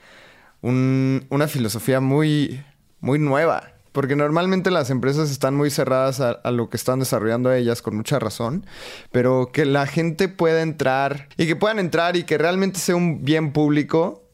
[0.60, 2.62] una filosofía muy,
[3.00, 3.72] muy nueva.
[3.92, 7.96] Porque normalmente las empresas están muy cerradas a, a, lo que están desarrollando ellas con
[7.96, 8.66] mucha razón.
[9.10, 13.24] Pero que la gente pueda entrar y que puedan entrar y que realmente sea un
[13.24, 14.25] bien público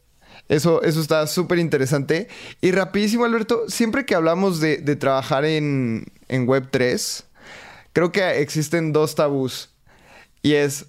[0.53, 2.29] eso, eso está súper interesante.
[2.61, 7.25] Y rapidísimo, Alberto, siempre que hablamos de, trabajar en, en Web3,
[7.95, 9.71] creo que existen dos tabús.
[10.43, 10.89] Y es,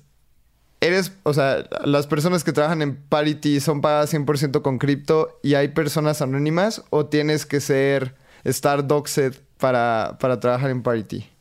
[0.82, 5.54] eres, o sea, las personas que trabajan en Parity son pagadas 100% con cripto y
[5.54, 11.33] hay personas anónimas o tienes que ser, estar doxed para, para trabajar en Parity?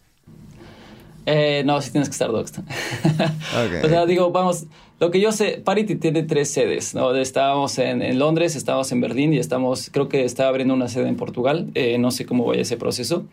[1.26, 2.62] Eh, no, sí tienes que estar doxed.
[3.84, 4.64] o sea, digo, vamos,
[4.98, 7.14] lo que yo sé, Parity tiene tres sedes, ¿no?
[7.14, 11.08] Estábamos en, en, Londres, estábamos en Berlín y estamos, creo que está abriendo una sede
[11.08, 11.68] en Portugal.
[11.74, 13.24] Eh, no sé cómo vaya ese proceso.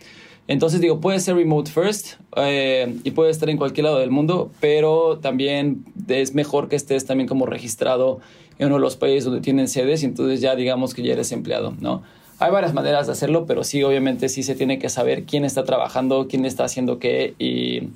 [0.47, 4.49] Entonces digo, puede ser remote first eh, y puede estar en cualquier lado del mundo,
[4.59, 8.19] pero también es mejor que estés también como registrado
[8.57, 11.31] en uno de los países donde tienen sedes y entonces ya digamos que ya eres
[11.31, 12.01] empleado, ¿no?
[12.39, 15.63] Hay varias maneras de hacerlo, pero sí, obviamente sí se tiene que saber quién está
[15.63, 17.89] trabajando, quién está haciendo qué y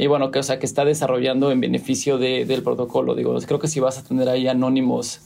[0.00, 3.14] y bueno, que, o sea, que está desarrollando en beneficio de, del protocolo.
[3.14, 5.20] Digo, creo que si vas a tener ahí anónimos,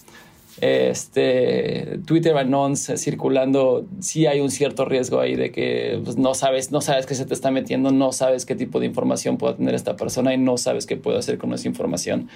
[0.60, 6.72] este, Twitter anons circulando, sí hay un cierto riesgo ahí de que pues, no sabes,
[6.72, 9.76] no sabes qué se te está metiendo, no sabes qué tipo de información puede tener
[9.76, 12.28] esta persona y no sabes qué puede hacer con esa información.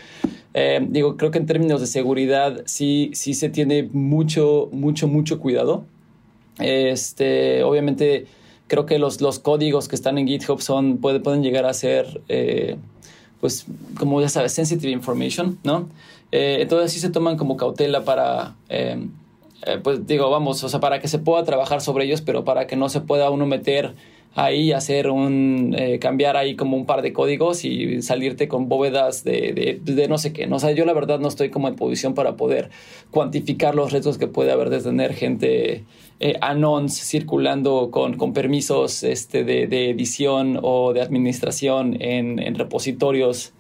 [0.54, 5.40] Eh, digo, creo que en términos de seguridad sí, sí se tiene mucho, mucho, mucho
[5.40, 5.86] cuidado.
[6.58, 8.26] Este, obviamente
[8.68, 12.20] creo que los, los códigos que están en GitHub son, puede, pueden llegar a ser,
[12.28, 12.76] eh,
[13.40, 13.66] pues,
[13.98, 15.88] como ya sabes, sensitive information, ¿no?
[16.30, 19.08] Eh, entonces sí se toman como cautela para, eh,
[19.82, 22.76] pues digo, vamos, o sea, para que se pueda trabajar sobre ellos, pero para que
[22.76, 23.94] no se pueda uno meter
[24.34, 29.24] ahí hacer un, eh, cambiar ahí como un par de códigos y salirte con bóvedas
[29.24, 30.46] de, de, no sé qué.
[30.46, 32.70] O sea, yo la verdad no estoy como en posición para poder
[33.10, 35.84] cuantificar los retos que puede haber de tener gente
[36.20, 42.54] eh, anons circulando con, con permisos este, de, de, edición o de administración en, en
[42.54, 43.52] repositorios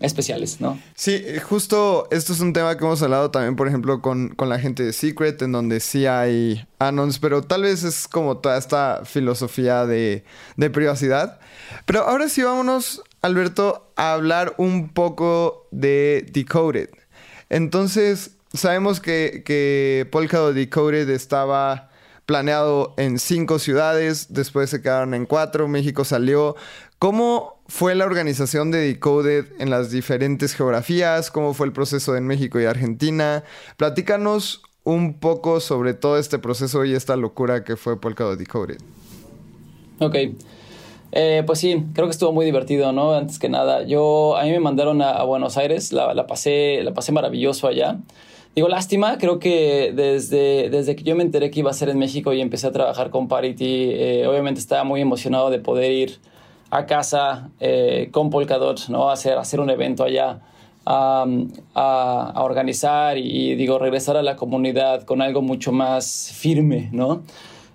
[0.00, 0.78] especiales, ¿no?
[0.94, 4.48] Sí, eh, justo esto es un tema que hemos hablado también, por ejemplo, con, con,
[4.48, 8.58] la gente de Secret, en donde sí hay anons, pero tal vez es como toda
[8.58, 10.24] esta filosofía de,
[10.56, 11.40] de privacidad.
[11.86, 16.90] Pero ahora sí vámonos, Alberto, a hablar un poco de Decoded.
[17.48, 21.90] Entonces, sabemos que, que Polkadot Decoded estaba
[22.26, 26.56] planeado en cinco ciudades, después se quedaron en cuatro, México salió.
[26.98, 31.30] ¿Cómo fue la organización de Decoded en las diferentes geografías?
[31.30, 33.44] ¿Cómo fue el proceso en México y Argentina?
[33.76, 38.78] Platícanos un poco sobre todo este proceso y esta locura que fue Polkadot Decoded.
[39.98, 40.16] Ok.
[41.12, 43.14] Eh, pues sí, creo que estuvo muy divertido, ¿no?
[43.14, 46.92] Antes que nada, yo a mí me mandaron a, Buenos Aires, la, la, pasé, la
[46.94, 47.98] pasé maravilloso allá.
[48.54, 51.98] Digo, lástima, creo que desde, desde que yo me enteré que iba a ser en
[51.98, 56.18] México y empecé a trabajar con Parity, eh, obviamente estaba muy emocionado de poder ir
[56.70, 59.10] a casa eh, con Polkadot, ¿no?
[59.10, 60.40] Hacer, hacer un evento allá,
[60.84, 61.26] a,
[61.74, 67.22] a, organizar y, digo, regresar a la comunidad con algo mucho más firme, ¿no?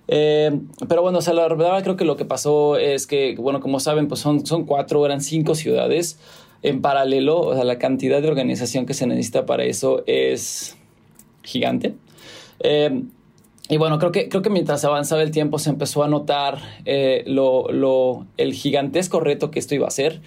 [0.08, 0.50] Eh,
[0.88, 3.80] pero bueno, o sea, la verdad creo que lo que pasó es que, bueno, como
[3.80, 6.18] saben, pues son, son cuatro, eran cinco ciudades
[6.62, 10.76] en paralelo, o sea, la cantidad de organización que se necesita para eso es
[11.42, 11.94] gigante.
[12.60, 13.02] Eh,
[13.72, 17.24] y bueno, creo que, creo que mientras avanzaba el tiempo se empezó a notar eh,
[17.26, 20.20] lo, lo, el gigantesco reto que esto iba a ser.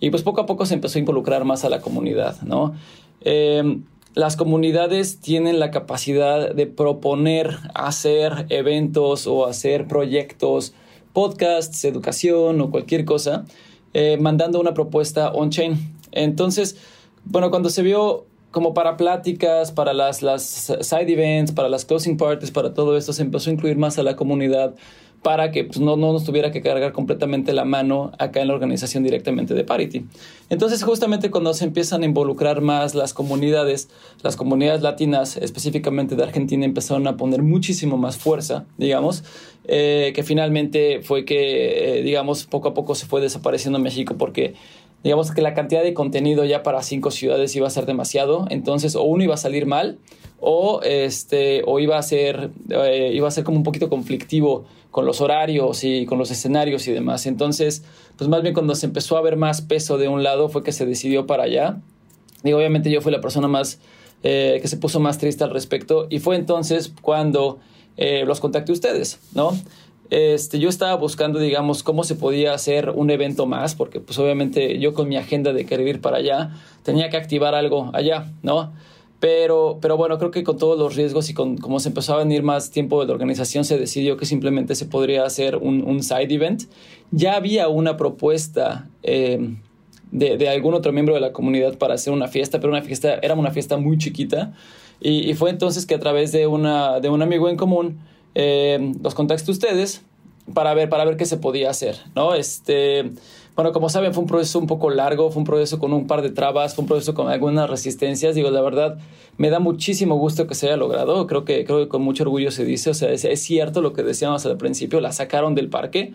[0.00, 2.74] Y pues poco a poco se empezó a involucrar más a la comunidad, ¿no?
[3.22, 3.78] Eh,
[4.12, 10.74] las comunidades tienen la capacidad de proponer hacer eventos o hacer proyectos,
[11.14, 13.46] podcasts, educación o cualquier cosa,
[13.94, 15.96] eh, mandando una propuesta on-chain.
[16.12, 16.76] Entonces,
[17.24, 20.42] bueno, cuando se vio como para pláticas, para las, las
[20.80, 24.02] side events, para las closing parties, para todo esto, se empezó a incluir más a
[24.02, 24.74] la comunidad
[25.22, 28.54] para que pues, no, no nos tuviera que cargar completamente la mano acá en la
[28.54, 30.06] organización directamente de Parity.
[30.48, 33.90] Entonces, justamente cuando se empiezan a involucrar más las comunidades,
[34.22, 39.22] las comunidades latinas, específicamente de Argentina, empezaron a poner muchísimo más fuerza, digamos,
[39.64, 44.54] eh, que finalmente fue que, eh, digamos, poco a poco se fue desapareciendo México porque
[45.02, 48.96] digamos que la cantidad de contenido ya para cinco ciudades iba a ser demasiado, entonces
[48.96, 49.98] o uno iba a salir mal
[50.40, 55.06] o este o iba a ser eh, iba a ser como un poquito conflictivo con
[55.06, 57.26] los horarios y con los escenarios y demás.
[57.26, 57.84] Entonces,
[58.16, 60.72] pues más bien cuando se empezó a ver más peso de un lado fue que
[60.72, 61.80] se decidió para allá.
[62.42, 63.78] Digo, obviamente yo fui la persona más
[64.22, 67.58] eh, que se puso más triste al respecto y fue entonces cuando
[67.96, 69.52] eh, los contacté a ustedes, ¿no?
[70.10, 74.80] Este, yo estaba buscando, digamos, cómo se podía hacer un evento más, porque pues obviamente
[74.80, 76.50] yo con mi agenda de querer ir para allá
[76.82, 78.72] tenía que activar algo allá, ¿no?
[79.20, 82.18] Pero, pero bueno, creo que con todos los riesgos y con cómo se empezó a
[82.18, 86.34] venir más tiempo de la organización, se decidió que simplemente se podría hacer un, side
[86.34, 86.62] event.
[87.12, 89.54] Ya había una propuesta eh,
[90.10, 93.18] de, de, algún otro miembro de la comunidad para hacer una fiesta, pero una fiesta,
[93.22, 94.54] era una fiesta muy chiquita.
[95.02, 98.00] Y, y fue entonces que a través de, una, de un amigo en común,
[98.34, 100.02] eh, los contacté a ustedes
[100.54, 102.34] para ver, para ver qué se podía hacer, ¿no?
[102.34, 103.10] Este,
[103.56, 106.22] bueno, como saben, fue un proceso un poco largo, fue un proceso con un par
[106.22, 108.34] de trabas, fue un proceso con algunas resistencias.
[108.34, 108.98] Digo, la verdad,
[109.36, 111.26] me da muchísimo gusto que se haya logrado.
[111.26, 113.92] Creo que, creo que con mucho orgullo se dice, o sea, es, es cierto lo
[113.92, 116.14] que decíamos al principio, la sacaron del parque.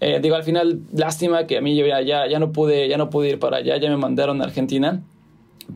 [0.00, 3.10] Eh, digo, al final, lástima que a mí ya, ya, ya, no pude, ya no
[3.10, 5.02] pude ir para allá, ya me mandaron a Argentina,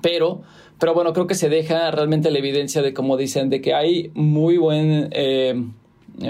[0.02, 0.42] pero
[0.78, 4.10] pero bueno, creo que se deja realmente la evidencia de, como dicen, de que hay
[4.14, 5.60] muy buen, eh,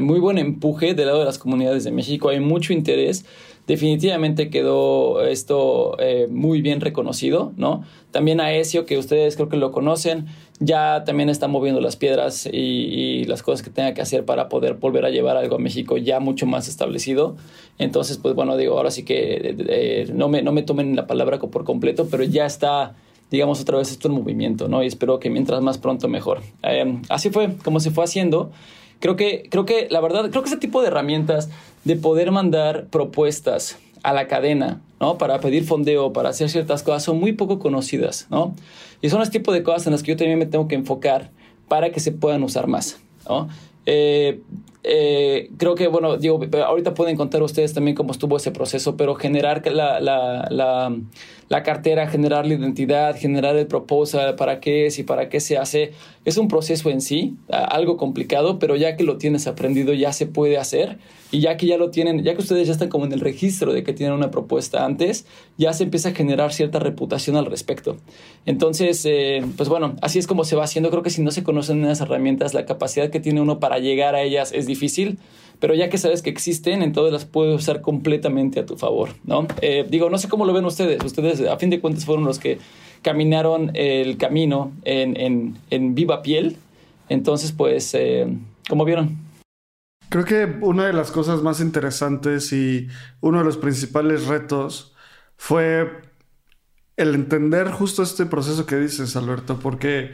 [0.01, 3.25] muy buen empuje del lado de las comunidades de México, hay mucho interés.
[3.67, 7.85] Definitivamente quedó esto eh, muy bien reconocido, ¿no?
[8.11, 10.25] También Aesio, que ustedes creo que lo conocen,
[10.59, 14.75] ya también está moviendo las piedras y, las cosas que tenga que hacer para poder
[14.75, 17.37] volver a llevar algo a México ya mucho más establecido.
[17.77, 21.39] Entonces, pues bueno, digo, ahora sí que eh, no, me, no me tomen la palabra
[21.39, 22.95] por completo, pero ya está
[23.31, 24.83] digamos, otra vez esto en movimiento, ¿no?
[24.83, 26.41] Y espero que mientras más pronto mejor.
[26.63, 28.51] Eh, así fue como se fue haciendo.
[29.01, 31.51] Creo que, creo que, la verdad, creo que ese tipo de herramientas
[31.85, 35.19] de poder mandar propuestas a la cadena, ¿no?
[35.19, 38.55] Para pedir fondeo, para hacer ciertas cosas, son muy poco conocidas, ¿no?
[39.03, 41.31] Y son ese tipo de cosas en las que yo también me tengo que enfocar
[41.69, 43.49] para que se puedan usar más, ¿no?
[43.87, 44.41] Eh,
[44.85, 49.15] eh, creo que, bueno, digo, ahorita pueden contar ustedes también cómo estuvo ese proceso, pero
[49.17, 50.97] generar la, la,
[51.49, 55.59] la, cartera, generar la identidad, generar el proposal, para qué es y para qué se
[55.59, 55.93] hace,
[56.25, 60.27] es un proceso en sí, algo complicado, pero ya que lo tienes aprendido ya se
[60.27, 60.99] puede hacer
[61.31, 63.73] y ya que ya lo tienen, ya que ustedes ya están como en el registro
[63.73, 65.27] de que tienen una propuesta antes,
[65.59, 67.97] ya se empieza a generar cierta reputación al respecto.
[68.47, 70.91] Entonces, eh, pues bueno, así es como se va haciendo.
[70.91, 74.15] Creo que si no se conocen esas herramientas, la capacidad que tiene uno para llegar
[74.15, 75.19] a ellas es difícil,
[75.59, 79.49] pero ya que sabes que existen, entonces las puedes usar completamente a tu favor, ¿no?
[79.61, 81.03] Eh, digo, no sé cómo lo ven ustedes.
[81.05, 82.59] Ustedes, a fin de cuentas, fueron los que
[83.03, 86.57] caminaron el camino en, en, viva piel.
[87.09, 88.29] Entonces, pues, eh,
[88.69, 89.17] ¿cómo vieron?
[90.11, 92.89] Creo que una de las cosas más interesantes y
[93.21, 94.95] uno de los principales retos
[95.37, 95.91] fue
[96.97, 100.13] el entender justo este proceso que dices, Alberto, porque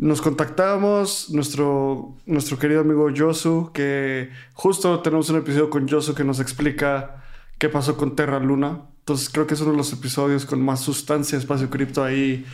[0.00, 6.24] nos contactábamos, nuestro, nuestro querido amigo Josu, que justo tenemos un episodio con Josu que
[6.24, 7.22] nos explica
[7.58, 8.80] qué pasó con Terra Luna.
[9.00, 12.46] Entonces creo que es uno de los episodios con más sustancia espacio cripto ahí.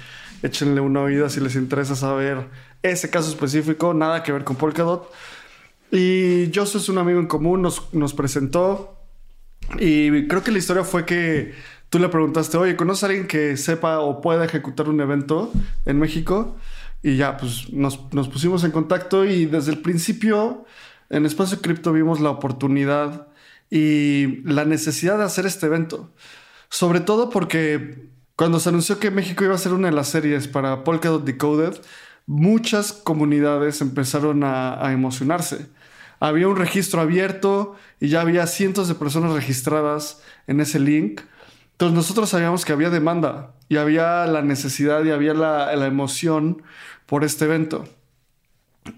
[0.42, 2.48] Échenle una oída si les interesa saber
[2.82, 5.09] ese caso específico, nada que ver con Polkadot.
[5.92, 8.98] Y Josu es un amigo en común, nos, nos presentó.
[9.78, 11.54] Y creo que la historia fue que
[11.90, 15.52] tú le preguntaste, oye, ¿conoces a alguien que sepa o pueda ejecutar un evento
[15.85, 16.56] en México?
[17.07, 20.64] Y ya, pues nos, nos pusimos en contacto y desde el principio
[21.09, 23.29] en Espacio Cripto vimos la oportunidad
[23.71, 26.11] y la necesidad de hacer este evento.
[26.69, 30.49] Sobre todo porque cuando se anunció que México iba a ser una de las series
[30.49, 31.75] para Polkadot Decoded,
[32.27, 35.69] muchas comunidades empezaron a, a emocionarse
[36.21, 41.21] había un registro abierto y ya había cientos de personas registradas en ese link.
[41.73, 46.62] Entonces nosotros sabíamos que había demanda y había la necesidad y había la, emoción
[47.07, 47.85] por este evento.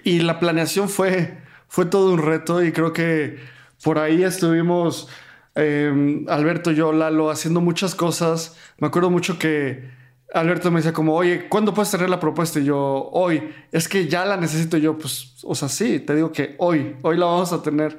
[0.05, 3.39] Y la planeación fue, fue todo un reto y creo que
[3.83, 5.09] por ahí estuvimos,
[5.55, 8.57] eh, Alberto, yo, Lalo, haciendo muchas cosas.
[8.79, 9.91] Me acuerdo mucho que
[10.35, 12.59] Alberto me decía como, oye, ¿cuándo puedes tener la propuesta?
[12.61, 16.33] Y yo, hoy, es que ya la necesito yo, pues, o sea, sí, te digo
[16.33, 17.99] que hoy, hoy la vamos a tener.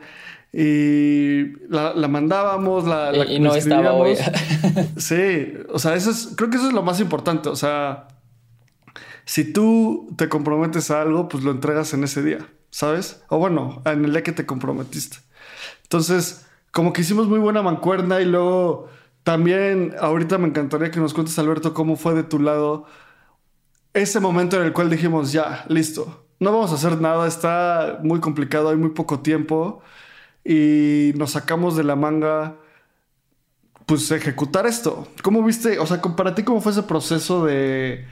[0.51, 4.15] Y la, mandábamos, la, y, no estaba hoy.
[4.97, 8.07] sí, o sea, eso es, creo que eso es lo más importante, o sea,
[9.29, 13.21] si tú te comprometes a algo, pues lo entregas en ese día, ¿sabes?
[13.29, 15.17] O bueno, en el día que te comprometiste.
[15.83, 18.89] Entonces, como que hicimos muy buena mancuerna y luego
[19.23, 22.87] también ahorita me encantaría que nos cuentes, Alberto, cómo fue de tu lado
[23.93, 28.19] ese momento en el cual dijimos, ya, listo, no vamos a hacer nada, está muy
[28.21, 29.83] complicado, hay muy poco tiempo
[30.43, 32.55] y nos sacamos de la manga,
[33.85, 35.07] pues, ejecutar esto.
[35.21, 38.07] ¿Cómo viste, o sea, para ti, cómo fue ese proceso de,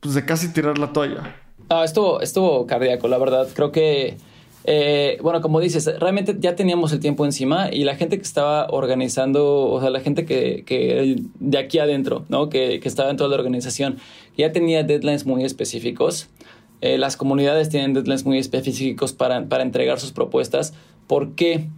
[0.00, 1.36] pues, de casi tirar la toalla?
[1.68, 3.48] Ah, estuvo, estuvo cardíaco, la verdad.
[3.54, 4.16] Creo que
[4.64, 8.66] eh, bueno, como dices, realmente ya teníamos el tiempo encima y la gente que estaba
[8.68, 12.50] organizando, o sea, la gente que, que de aquí adentro, ¿no?
[12.50, 13.96] Que, que, estaba en toda la organización,
[14.36, 16.28] ya tenía deadlines muy específicos.
[16.82, 20.74] Eh, las comunidades tienen deadlines muy específicos para, para entregar sus propuestas.
[21.06, 21.68] ¿Por qué?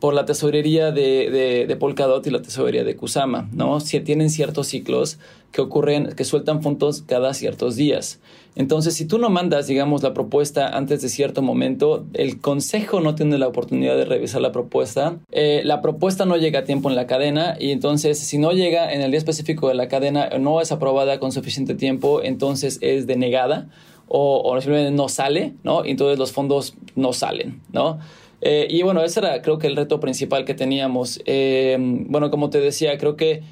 [0.00, 3.80] Por la tesorería de, de, Polkadot y la tesorería de Kusama, ¿no?
[3.80, 5.18] Si tienen ciertos ciclos
[5.52, 8.18] que ocurren, que sueltan fondos cada ciertos días.
[8.56, 13.14] Entonces, si tú no mandas, digamos, la propuesta antes de cierto momento, el consejo no
[13.14, 16.96] tiene la oportunidad de revisar la propuesta, eh, la propuesta no llega a tiempo en
[16.96, 20.62] la cadena y entonces, si no llega en el día específico de la cadena, no
[20.62, 23.68] es aprobada con suficiente tiempo, entonces es denegada
[24.08, 25.84] o, o no sale, ¿no?
[25.84, 27.98] Y entonces los fondos no salen, ¿no?
[28.40, 31.20] Eh, y bueno, ese era creo que el reto principal que teníamos.
[31.26, 33.42] Eh, bueno, como te decía, creo que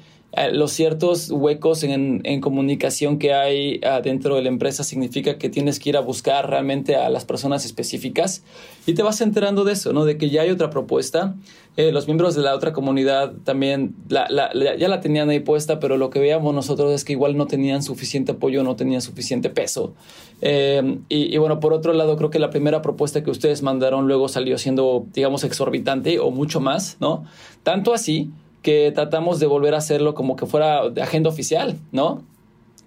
[0.51, 5.49] los ciertos huecos en, en, comunicación que hay uh, dentro de la empresa significa que
[5.49, 8.43] tienes que ir a buscar realmente a las personas específicas
[8.85, 10.05] y te vas enterando de eso, ¿no?
[10.05, 11.35] De que ya hay otra propuesta.
[11.77, 15.79] Eh, los miembros de la otra comunidad también la, la, ya la tenían ahí puesta,
[15.79, 19.49] pero lo que veíamos nosotros es que igual no tenían suficiente apoyo, no tenían suficiente
[19.49, 19.93] peso.
[20.41, 24.27] Eh, y, bueno, por otro lado, creo que la primera propuesta que ustedes mandaron luego
[24.27, 27.25] salió siendo, digamos, exorbitante o mucho más, ¿no?
[27.63, 28.29] Tanto así
[28.61, 32.23] que tratamos de volver a hacerlo como que fuera de agenda oficial, ¿no?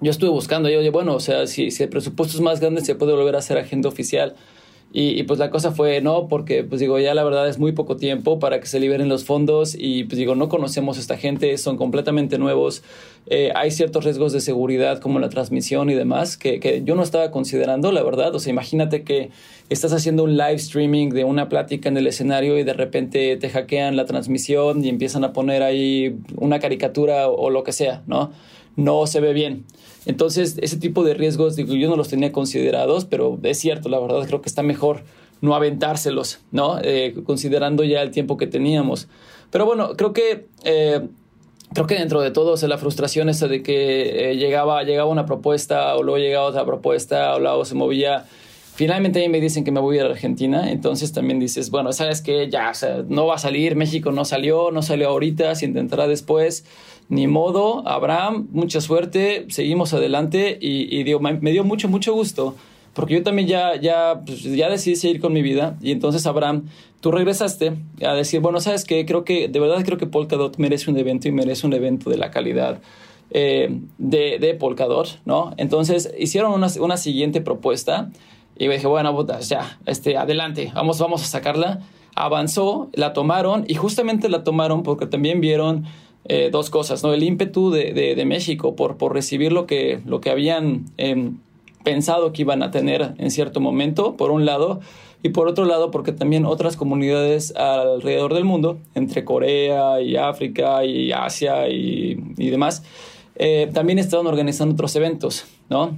[0.01, 2.95] Yo estuve buscando, yo, bueno, o sea, si, si el presupuesto es más grande, se
[2.95, 4.35] puede volver a hacer agenda oficial.
[4.95, 7.97] Y, pues la cosa fue no, porque pues digo, ya la verdad es muy poco
[7.97, 11.57] tiempo para que se liberen los fondos y pues digo, no conocemos a esta gente,
[11.57, 12.83] son completamente nuevos,
[13.27, 17.03] eh, hay ciertos riesgos de seguridad como la transmisión y demás que, que, yo no
[17.03, 18.35] estaba considerando, la verdad.
[18.35, 19.31] O sea, imagínate que
[19.71, 23.49] estás haciendo un live streaming de una plática en el escenario y de repente te
[23.49, 28.31] hackean la transmisión y empiezan a poner ahí una caricatura o lo que sea, ¿no?
[28.77, 29.65] No se ve bien.
[30.07, 34.01] Entonces, ese tipo de riesgos, digo, yo no los tenía considerados, pero es cierto, la
[34.01, 35.03] verdad creo que está mejor
[35.41, 36.79] no aventárselos, ¿no?
[36.83, 39.09] Eh, considerando ya el tiempo que teníamos.
[39.51, 40.47] Pero bueno, creo que...
[40.65, 41.09] Eh,
[41.75, 45.97] creo que dentro de todo, o la frustración esa de que llegaba, llegaba una propuesta
[45.97, 48.27] o luego llegaba otra propuesta o luego se movía
[48.75, 51.93] Finalmente ahí me dicen que me voy a ir a Argentina, entonces también dices, bueno,
[51.93, 52.73] sabes que ya,
[53.07, 56.65] no va a salir, México no salió, no salió ahorita, se intentará después,
[57.11, 62.57] ni modo, Abraham, mucha suerte, seguimos adelante y, digo, me, dio mucho, mucho gusto,
[62.95, 66.65] porque yo también ya, ya, pues, ya decidí seguir con mi vida y entonces Abraham,
[67.03, 70.91] tú regresaste a decir, bueno, sabes que creo que, de verdad creo que Polkadot merece
[70.91, 72.81] un evento y merece un evento de la calidad.
[73.35, 75.55] Eh, de, de Polkadot, ¿no?
[75.57, 78.11] Entonces hicieron una, una siguiente propuesta
[78.59, 81.81] y dije, bueno, putas, ya, este, adelante, vamos, vamos a sacarla.
[82.15, 85.87] Avanzó, la tomaron y justamente la tomaron porque también vieron
[86.27, 87.13] eh, dos cosas, ¿no?
[87.15, 91.39] El ímpetu de, de, México por, por recibir lo que, lo que habían em,
[91.83, 94.81] pensado que iban a tener en cierto momento, por un lado,
[95.23, 100.85] y por otro lado porque también otras comunidades alrededor del mundo, entre Corea y África
[100.85, 102.85] y Asia y, y demás,
[103.37, 105.97] eh, también estaban organizando otros eventos, ¿no?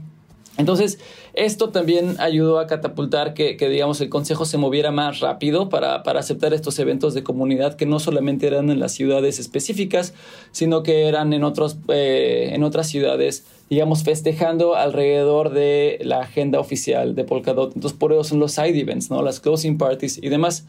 [0.57, 1.01] Entonces,
[1.37, 6.55] esto también ayudó a catapultar que, digamos, el Consejo se moviera más rápido para, aceptar
[6.55, 10.15] estos eventos de comunidad que no solamente eran en las ciudades específicas,
[10.53, 16.61] sino que eran en, otros, eh, en otras ciudades, digamos, festejando alrededor de la agenda
[16.61, 17.75] oficial de Polkadot.
[17.75, 19.23] Entonces, por eso son los side events, ¿no?
[19.23, 20.67] Las closing parties y demás.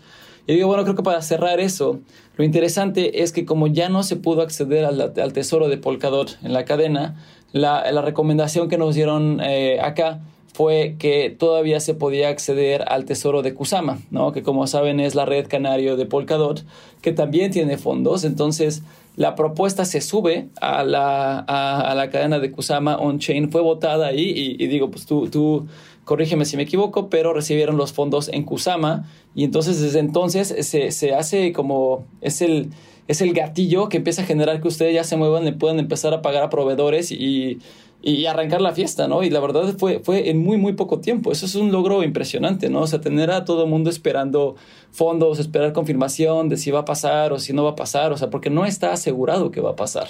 [0.48, 2.00] Y digo, bueno, creo que para cerrar eso,
[2.38, 6.38] lo interesante es que como ya no se pudo acceder al, al tesoro de Polkadot
[6.44, 7.16] en la cadena,
[7.52, 10.22] la, la recomendación que nos dieron eh, acá
[10.56, 14.32] fue que todavía se podía acceder al tesoro de Kusama, ¿no?
[14.32, 16.64] que como saben es la red canario de Polkadot,
[17.02, 18.24] que también tiene fondos.
[18.24, 18.82] Entonces,
[19.18, 24.56] la propuesta se sube a la, a, la cadena de Kusama on-chain, fue votada ahí
[24.58, 25.68] y, digo, pues tú, tú
[26.06, 30.92] corrígeme si me equivoco, pero recibieron los fondos en Kusama y entonces desde entonces se,
[30.92, 32.70] se hace como, es el
[33.08, 36.14] es el gatillo que empieza a generar que ustedes ya se muevan y puedan empezar
[36.14, 37.60] a pagar a proveedores y,
[38.02, 39.24] y arrancar la fiesta, ¿no?
[39.24, 41.32] Y la verdad fue, fue en muy, muy poco tiempo.
[41.32, 42.82] Eso es un logro impresionante, ¿no?
[42.82, 44.56] O sea, tener a todo el mundo esperando
[44.92, 48.18] fondos, esperar confirmación de si va a pasar o si no va a pasar, o
[48.18, 50.10] sea, porque no está asegurado que va a pasar.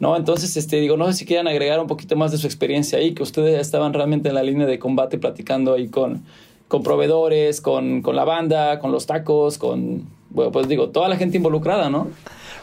[0.00, 0.16] ¿no?
[0.16, 3.14] Entonces, este, digo, no sé si quieran agregar un poquito más de su experiencia ahí,
[3.14, 6.24] que ustedes estaban realmente en la línea de combate platicando ahí con,
[6.68, 11.16] con proveedores, con, con la banda, con los tacos, con, bueno, pues digo, toda la
[11.16, 12.08] gente involucrada, ¿no?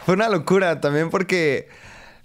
[0.04, 1.68] Fue una locura también porque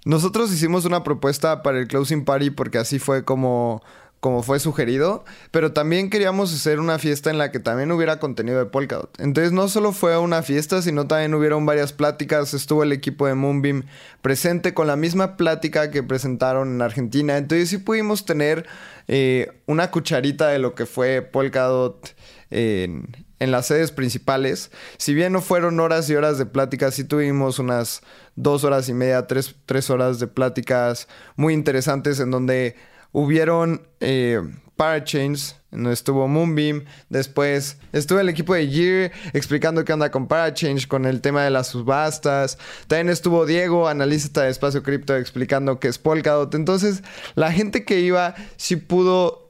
[0.04, 3.82] nosotros hicimos una propuesta para el closing party porque así fue como
[4.22, 8.56] como fue sugerido, pero también queríamos hacer una fiesta en la que también hubiera contenido
[8.60, 9.10] de Polkadot.
[9.18, 13.34] Entonces no solo fue una fiesta, sino también hubieron varias pláticas, estuvo el equipo de
[13.34, 13.82] Moonbeam
[14.20, 18.64] presente con la misma plática que presentaron en Argentina, entonces sí pudimos tener
[19.08, 22.14] eh, una cucharita de lo que fue Polkadot
[22.50, 24.70] en, en las sedes principales.
[24.98, 28.02] Si bien no fueron horas y horas de pláticas, sí tuvimos unas
[28.36, 32.76] dos horas y media, tres, tres horas de pláticas muy interesantes en donde
[33.10, 34.40] hubieron eh,
[34.76, 35.56] Parachains,
[35.90, 41.20] estuvo Moonbeam, después estuvo el equipo de Gear explicando qué onda con Parachange, con el
[41.20, 46.54] tema de las subastas, también estuvo Diego, analista de espacio cripto, explicando qué es Polkadot,
[46.54, 47.02] entonces
[47.34, 49.41] la gente que iba sí pudo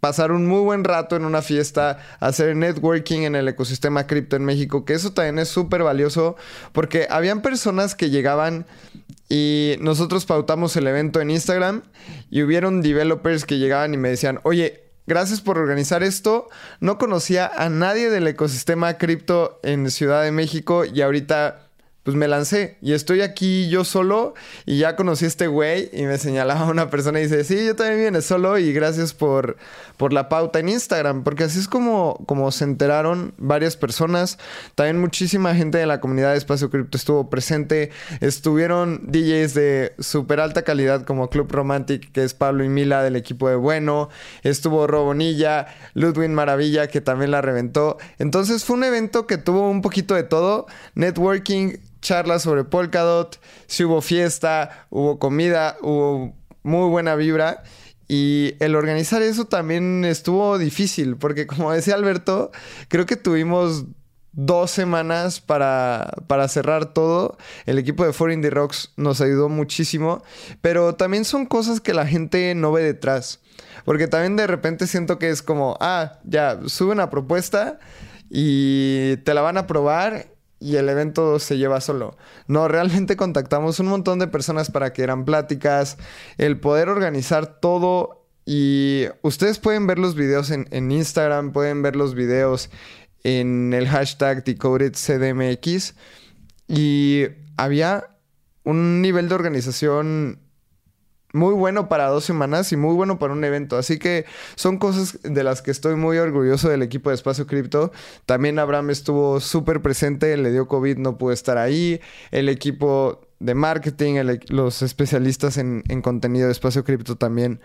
[0.00, 4.44] pasar un muy buen rato en una fiesta, hacer networking en el ecosistema cripto en
[4.44, 6.36] México, que eso también es súper valioso
[6.72, 8.66] porque habían personas que llegaban
[9.28, 11.82] y nosotros pautamos el evento en Instagram
[12.30, 16.48] y hubieron developers que llegaban y me decían, oye, gracias por organizar esto,
[16.80, 21.69] no conocía a nadie del ecosistema cripto en Ciudad de México y ahorita
[22.10, 24.34] pues me lancé y estoy aquí yo solo
[24.66, 27.76] y ya conocí a este güey y me señalaba una persona y dice, sí, yo
[27.76, 29.56] también vine solo y gracias por,
[29.96, 34.38] por la pauta en Instagram, porque así es como, como se enteraron varias personas,
[34.74, 40.40] también muchísima gente de la comunidad de Espacio Cripto estuvo presente, estuvieron DJs de súper
[40.40, 44.08] alta calidad como Club Romantic, que es Pablo y Mila del equipo de Bueno,
[44.42, 49.80] estuvo Robonilla, Ludwin Maravilla, que también la reventó, entonces fue un evento que tuvo un
[49.80, 57.14] poquito de todo, networking, charlas sobre Polkadot, si hubo fiesta, hubo comida, hubo muy buena
[57.14, 57.62] vibra.
[58.08, 62.50] Y el organizar eso también estuvo difícil, porque como decía Alberto,
[62.88, 63.84] creo que tuvimos
[64.32, 67.36] dos semanas para, para cerrar todo.
[67.66, 70.22] El equipo de Foreign the Rocks nos ayudó muchísimo,
[70.60, 73.40] pero también son cosas que la gente no ve detrás.
[73.84, 77.78] Porque también de repente siento que es como, ah, ya, sube una propuesta
[78.28, 80.26] y te la van a probar
[80.60, 82.16] y el evento se lleva solo.
[82.46, 85.96] No, realmente contactamos un montón de personas para que eran pláticas,
[86.38, 92.14] el poder organizar todo Y ustedes pueden ver los videos en, Instagram, pueden ver los
[92.14, 92.70] videos
[93.22, 95.94] en el hashtag DecodedCDMX.
[96.66, 98.08] Y había
[98.64, 100.40] un nivel de organización
[101.32, 103.76] muy bueno para dos semanas y muy bueno para un evento.
[103.76, 104.24] Así que
[104.56, 107.92] son cosas de las que estoy muy orgulloso del equipo de Espacio Cripto.
[108.26, 112.00] También Abraham estuvo súper presente, le dio COVID, no pudo estar ahí.
[112.30, 117.60] El equipo de marketing, los especialistas en, en, contenido de Espacio Cripto también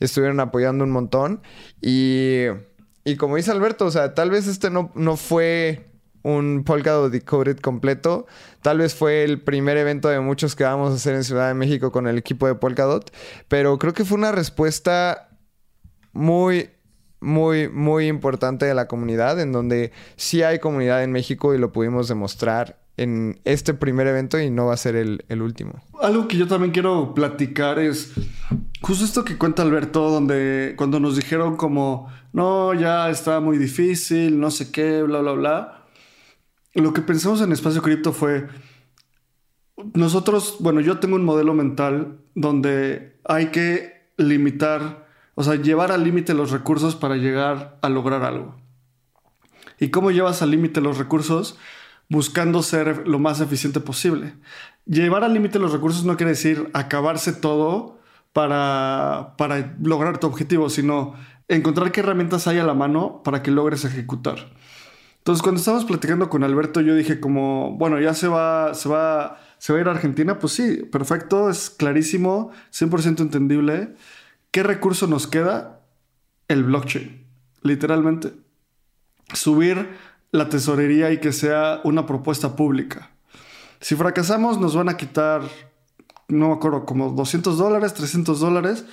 [0.00, 1.42] estuvieron apoyando un montón.
[1.80, 2.44] Y,
[3.04, 5.93] y como dice Alberto, o sea, tal vez este no, no fue
[6.24, 8.26] un Polkadot Decoded completo.
[8.62, 11.54] Tal vez fue el primer evento de muchos que vamos a hacer en Ciudad de
[11.54, 13.14] México con el equipo de Polkadot,
[13.46, 15.28] pero creo que fue una respuesta
[16.12, 16.70] muy,
[17.20, 21.72] muy, muy importante de la comunidad, en donde sí hay comunidad en México y lo
[21.72, 25.82] pudimos demostrar en este primer evento y no va a ser el, el último.
[26.00, 28.12] Algo que yo también quiero platicar es
[28.80, 34.40] justo esto que cuenta Alberto, donde cuando nos dijeron como, no, ya está muy difícil,
[34.40, 35.83] no sé qué, bla, bla, bla
[36.74, 38.48] lo que pensamos en Espacio Cripto fue,
[39.94, 46.04] nosotros, bueno, yo tengo un modelo mental donde hay que limitar, o sea, llevar al
[46.04, 48.56] límite los recursos para llegar a lograr algo.
[49.78, 51.58] ¿Y cómo llevas al límite los recursos?
[52.08, 54.34] Buscando ser lo más eficiente posible.
[54.86, 57.98] Llevar al límite los recursos no quiere decir acabarse todo
[58.32, 61.14] para, para lograr tu objetivo, sino
[61.48, 64.52] encontrar qué herramientas hay a la mano para que logres ejecutar.
[65.24, 69.40] Entonces, cuando estábamos platicando con Alberto, yo dije como, bueno, ya se va, se va,
[69.56, 70.38] se va a ir a Argentina.
[70.38, 73.94] Pues sí, perfecto, es clarísimo, 100% entendible.
[74.50, 75.80] ¿Qué recurso nos queda?
[76.46, 77.26] El blockchain,
[77.62, 78.34] literalmente.
[79.32, 79.96] Subir
[80.30, 83.12] la tesorería y que sea una propuesta pública.
[83.80, 85.40] Si fracasamos, nos van a quitar,
[86.28, 88.84] no me acuerdo, como 200 dólares, 300 dólares.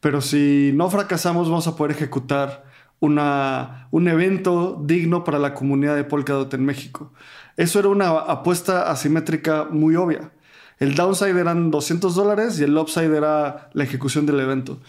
[0.00, 2.69] Pero si no fracasamos, vamos a poder ejecutar
[3.00, 7.12] una, un evento digno para la comunidad de Polkadot en México.
[7.56, 10.32] Eso era una apuesta asimétrica muy obvia.
[10.78, 14.80] El downside eran 200 dólares y el upside era la ejecución del evento.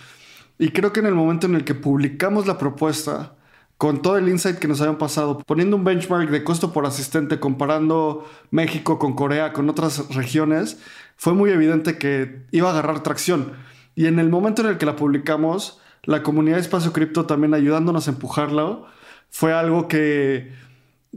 [0.57, 3.33] Y creo que en el momento en el que publicamos la propuesta,
[3.77, 7.39] con todo el insight que nos habían pasado, poniendo un benchmark de costo por asistente,
[7.39, 10.79] comparando México con Corea, con otras regiones,
[11.17, 13.53] fue muy evidente que iba a agarrar tracción.
[13.95, 17.53] Y en el momento en el que la publicamos, la comunidad de Espacio Cripto también
[17.53, 18.85] ayudándonos a empujarlo,
[19.29, 20.51] fue algo que,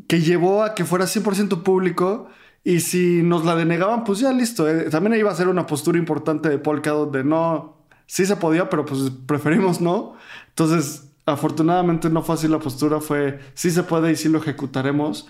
[0.06, 2.28] que llevó a que fuera 100% público.
[2.62, 4.68] Y si nos la denegaban, pues ya listo.
[4.68, 7.76] Eh, también iba a ser una postura importante de Polkadot de no,
[8.06, 10.14] sí se podía, pero pues preferimos no.
[10.48, 15.28] Entonces, afortunadamente no fue así la postura, fue sí se puede y sí lo ejecutaremos.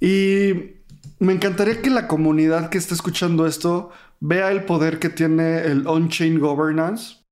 [0.00, 0.54] Y
[1.18, 5.86] me encantaría que la comunidad que esté escuchando esto vea el poder que tiene el
[5.86, 7.23] on-chain governance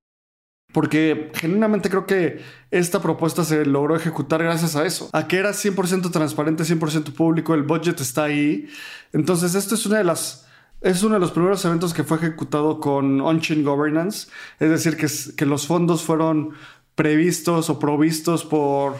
[0.72, 5.50] porque genuinamente creo que esta propuesta se logró ejecutar gracias a eso, a que era
[5.50, 8.68] 100% transparente, 100% público, el budget está ahí.
[9.12, 10.46] Entonces, esto es una de las
[10.80, 15.06] es uno de los primeros eventos que fue ejecutado con on-chain governance, es decir, que,
[15.36, 16.54] que los fondos fueron
[16.96, 18.96] previstos o provistos por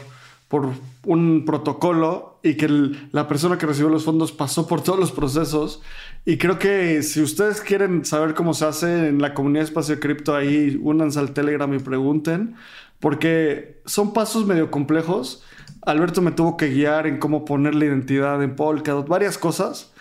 [0.47, 0.71] por
[1.05, 2.69] un protocolo y que
[3.11, 5.83] la persona que recibió los fondos pasó por todos los procesos.
[6.25, 10.35] Y creo que si ustedes quieren saber cómo se hace en la comunidad Espacio Cripto,
[10.35, 12.57] ahí únanse al Telegram y pregunten,
[13.01, 15.43] porque son pasos medio complejos.
[15.83, 19.93] Alberto me tuvo que guiar en cómo poner la identidad en Polkadot, varias cosas,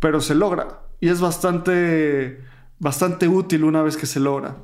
[0.00, 0.80] pero se logra.
[1.00, 2.40] Y es bastante,
[2.80, 4.56] bastante útil una vez que se logra.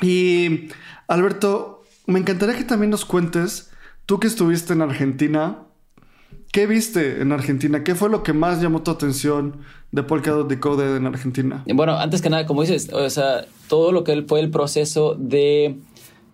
[0.00, 0.68] Y
[1.08, 3.72] Alberto, me encantaría que también nos cuentes
[4.06, 5.64] Tú que estuviste en Argentina,
[6.52, 7.82] ¿qué viste en Argentina?
[7.82, 9.56] ¿Qué fue lo que más llamó tu atención
[9.90, 11.64] de Polkadot Decoded en Argentina?
[11.74, 15.78] Bueno, antes que nada, como dices, o sea, todo lo que fue el proceso de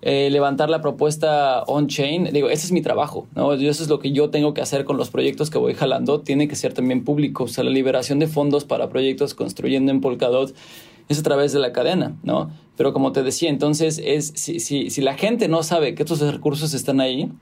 [0.03, 3.55] eh, levantar la propuesta on-chain, digo, ese es mi trabajo, ¿no?
[3.55, 6.49] Eso es lo que yo tengo que hacer con los proyectos que voy jalando, tiene
[6.49, 10.55] que ser también público, o sea, la liberación de fondos para proyectos construyendo en Polkadot
[11.09, 12.51] es a través de la cadena, ¿no?
[12.77, 16.20] Pero como te decía, entonces, es, si, si, si la gente no sabe que estos
[16.20, 17.33] recursos están ahí,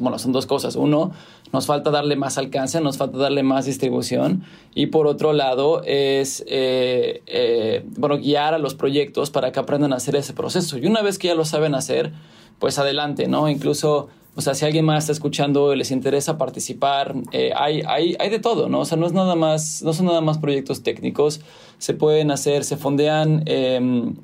[0.00, 0.76] bueno, son dos cosas.
[0.76, 1.12] Uno,
[1.52, 4.44] nos falta darle más alcance, nos falta darle más distribución.
[4.74, 9.92] Y por otro lado, es, eh, eh, bueno, guiar a los proyectos para que aprendan
[9.92, 10.78] a hacer ese proceso.
[10.78, 12.12] Y una vez que ya lo saben hacer,
[12.58, 13.48] pues adelante, ¿no?
[13.48, 18.28] Incluso, o sea, si alguien más está escuchando les interesa participar, eh, hay, hay, hay
[18.28, 18.80] de todo, ¿no?
[18.80, 21.40] O sea, no es nada más, no son nada más proyectos técnicos.
[21.78, 24.14] Se pueden hacer, se fondean em,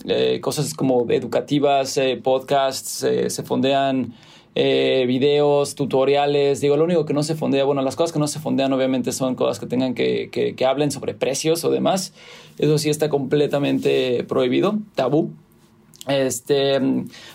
[0.42, 4.14] cosas como educativas, podcasts, se fondean
[4.58, 6.62] eh, videos, tutoriales.
[6.62, 9.12] Digo, lo único que no se fondea, bueno, las cosas que no se fondean obviamente
[9.12, 12.14] son cosas que tengan que, que, hablen sobre precios o demás.
[12.58, 15.30] Eso sí está completamente prohibido, tabú.
[16.06, 16.80] Este,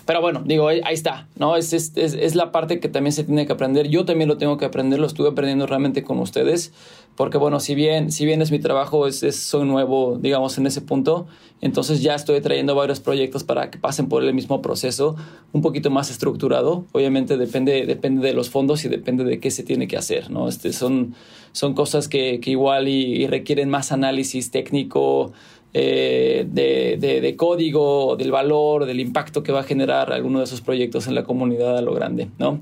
[0.06, 1.56] pero bueno, digo, ahí está, ¿no?
[1.56, 3.88] Es, es, es, la parte que también se tiene que aprender.
[3.88, 6.72] Yo también lo tengo que aprender, lo estuve aprendiendo realmente con ustedes,
[7.14, 10.66] porque bueno, si bien, si bien es mi trabajo, es, es, soy nuevo, digamos, en
[10.66, 11.26] ese punto,
[11.60, 15.16] entonces ya estoy trayendo varios proyectos para que pasen por el mismo proceso,
[15.52, 16.86] un poquito más estructurado.
[16.92, 20.48] Obviamente depende, depende de los fondos y depende de qué se tiene que hacer, ¿no?
[20.48, 21.14] Este, son,
[21.52, 25.32] son cosas que, que igual y requieren más análisis técnico,
[25.74, 30.60] eh, de, de, código, del valor, del impacto que va a generar alguno de esos
[30.60, 32.60] proyectos en la comunidad a lo grande, ¿no?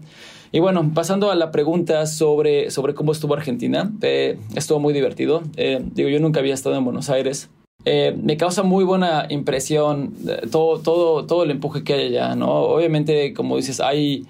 [0.53, 5.43] Y bueno, pasando a la pregunta sobre, sobre cómo estuvo Argentina, eh, estuvo muy divertido.
[5.57, 7.51] Eh, digo, yo nunca había estado en Buenos Aires.
[7.85, 10.13] me causa muy buena impresión
[10.51, 12.51] todo, todo, todo el empuje que hay allá, ¿no?
[12.51, 14.25] Obviamente, como dices, hay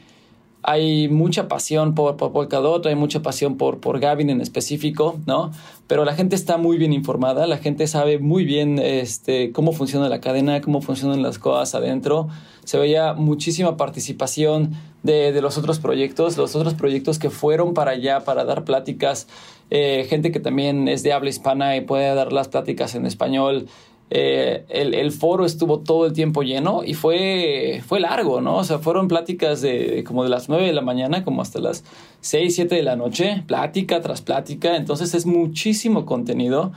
[0.62, 5.50] hay mucha pasión por, por Polkadot, hay mucha pasión por, por Gavin en específico, ¿no?
[5.86, 10.08] Pero la gente está muy bien informada, la gente sabe muy bien este, cómo funciona
[10.08, 12.28] la cadena, cómo funcionan las cosas adentro.
[12.64, 17.92] Se veía muchísima participación de, de los otros proyectos, los otros proyectos que fueron para
[17.92, 19.26] allá para dar pláticas,
[19.70, 23.66] eh, gente que también es de habla hispana y puede dar las pláticas en español.
[24.12, 28.56] Eh, el, foro estuvo todo el tiempo lleno y fue, fue largo, ¿no?
[28.56, 31.84] O sea, fueron pláticas de como de las 9 de la mañana como hasta las
[32.20, 36.72] 6, 7 de la noche, plática tras plática, entonces es muchísimo contenido.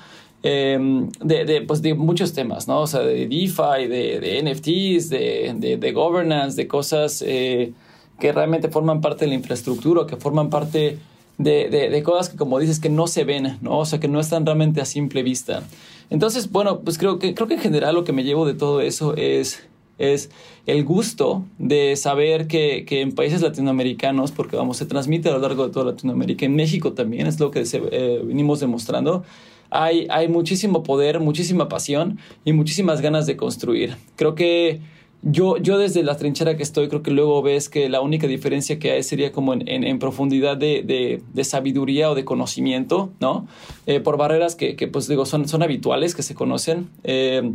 [0.45, 2.81] Em, de, de, pues de muchos temas, ¿no?
[2.81, 7.71] O sea, de DeFi, de, de NFTs, de, de, governance, de cosas eh,
[8.19, 10.99] que realmente forman parte de la infraestructura, que forman parte
[11.37, 13.79] de, de, cosas que, como dices, que no se ven, ¿no?
[13.79, 15.63] O sea, que no están realmente a simple vista.
[16.09, 18.81] Entonces, bueno, pues creo que, creo que en general lo que me llevo de todo
[18.81, 20.29] eso es, es
[20.65, 25.39] el gusto de saber que, que en países latinoamericanos, porque vamos, se transmite a lo
[25.39, 29.23] largo de toda Latinoamérica, en México también es lo que se, eh, venimos demostrando,
[29.69, 33.97] hay, hay muchísimo poder, muchísima pasión y muchísimas ganas de construir.
[34.15, 34.81] Creo que
[35.23, 38.77] yo, yo desde la trinchera que estoy, creo que luego ves que la única diferencia
[38.77, 43.47] que hay sería como en, en, profundidad de, de, sabiduría o de conocimiento, ¿no?
[43.85, 46.89] Eh, por barreras que, que, pues digo, son, son habituales, que se conocen.
[47.03, 47.53] Eh,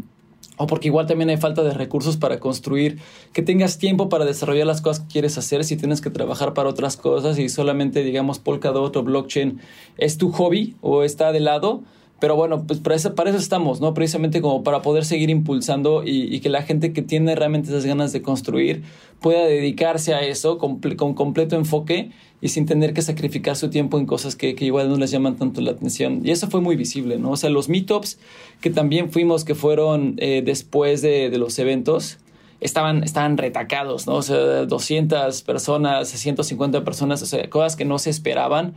[0.58, 2.98] o porque igual también hay falta de recursos para construir,
[3.32, 6.68] que tengas tiempo para desarrollar las cosas que quieres hacer, si tienes que trabajar para
[6.68, 9.60] otras cosas y solamente, digamos, Polkadot o blockchain
[9.98, 11.82] es tu hobby o está de lado,
[12.20, 13.94] pero bueno, pues para eso, para eso estamos, ¿no?
[13.94, 18.12] Precisamente como para poder seguir impulsando y, que la gente que tiene realmente esas ganas
[18.12, 18.82] de construir
[19.20, 20.80] pueda dedicarse a eso con,
[21.14, 22.10] completo enfoque
[22.40, 25.60] y sin tener que sacrificar su tiempo en cosas que, igual no les llaman tanto
[25.60, 26.22] la atención.
[26.24, 27.30] Y eso fue muy visible, ¿no?
[27.30, 28.18] O sea, los meetups
[28.60, 32.18] que también fuimos, que fueron eh, después de, de, los eventos,
[32.60, 34.14] estaban, estaban retacados, ¿no?
[34.14, 38.74] O sea, 200 personas, 150 personas, o sea, cosas que no se esperaban.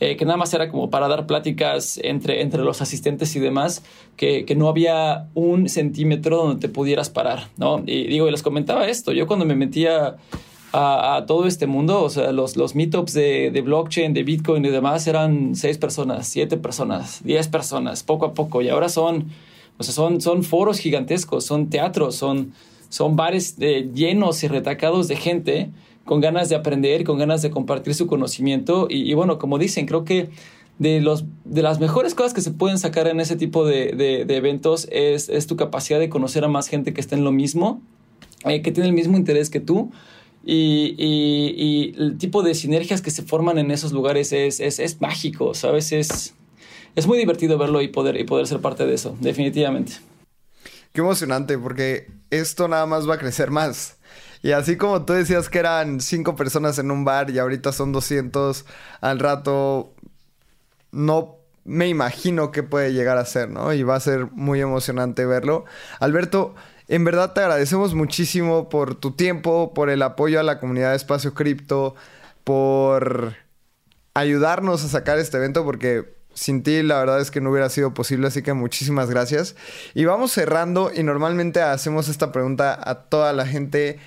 [0.00, 3.84] Eh, que nada más era como para dar pláticas entre, entre los asistentes y demás,
[4.16, 7.80] que, que, no había un centímetro donde te pudieras parar, ¿no?
[7.86, 10.16] Y digo, y les comentaba esto, yo cuando me metía
[10.72, 14.64] a, a todo este mundo, o sea, los, los meetups de, de, blockchain, de Bitcoin
[14.64, 19.30] y demás eran seis personas, siete personas, diez personas, poco a poco, y ahora son,
[19.78, 22.52] o sea, son, son foros gigantescos, son teatros, son,
[22.88, 25.70] son bares eh, llenos y retacados de gente
[26.04, 28.86] con ganas de aprender, con ganas de compartir su conocimiento.
[28.90, 30.30] Y, bueno, como dicen, creo que
[30.78, 34.36] de, los, de las mejores cosas que se pueden sacar en ese tipo de, de,
[34.36, 37.80] eventos es, es, tu capacidad de conocer a más gente que está en lo mismo,
[38.44, 39.90] eh, que tiene el mismo interés que tú.
[40.46, 44.78] Y, y, y, el tipo de sinergias que se forman en esos lugares es, es,
[44.78, 45.90] es mágico, ¿sabes?
[45.92, 46.34] Es,
[46.96, 49.94] es muy divertido verlo y poder, y poder ser parte de eso, definitivamente.
[50.92, 53.96] Qué emocionante, porque esto nada más va a crecer más.
[54.44, 57.92] Y así como tú decías que eran cinco personas en un bar y ahorita son
[57.92, 58.66] 200
[59.00, 59.94] al rato,
[60.92, 63.72] no me imagino qué puede llegar a ser, ¿no?
[63.72, 65.64] Y va a ser muy emocionante verlo.
[65.98, 66.54] Alberto,
[66.88, 70.96] en verdad te agradecemos muchísimo por tu tiempo, por el apoyo a la comunidad de
[70.96, 71.94] Espacio Cripto,
[72.44, 73.36] por
[74.12, 77.94] ayudarnos a sacar este evento porque sin ti la verdad es que no hubiera sido
[77.94, 79.56] posible, así que muchísimas gracias.
[79.94, 84.00] Y vamos cerrando y normalmente hacemos esta pregunta a toda la gente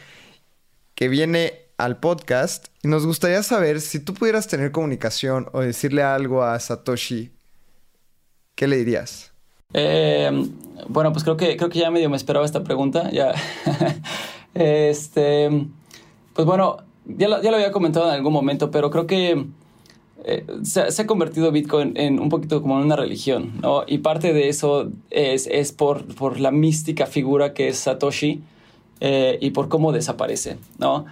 [0.98, 6.02] que viene al podcast y nos gustaría saber si tú pudieras tener comunicación o decirle
[6.02, 7.30] algo a Satoshi,
[8.56, 9.32] ¿qué le dirías?
[9.76, 10.32] Eh,
[10.89, 13.12] bueno, pues creo que, creo que ya medio me esperaba esta pregunta.
[13.12, 13.32] Ya.
[14.56, 15.68] este,
[16.34, 19.45] pues bueno, ya lo, ya lo había comentado en algún momento, pero creo que
[20.24, 23.84] eh, se, ha convertido Bitcoin en un poquito como una religión, ¿no?
[23.86, 28.41] Y parte de eso es, es por, por la mística figura que es Satoshi
[29.00, 31.06] eh, y por cómo desaparece, ¿no?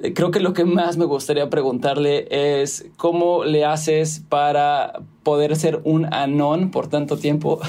[0.00, 5.56] Eh, creo que lo que más me gustaría preguntarle es cómo le haces para poder
[5.56, 7.60] ser un anón por tanto tiempo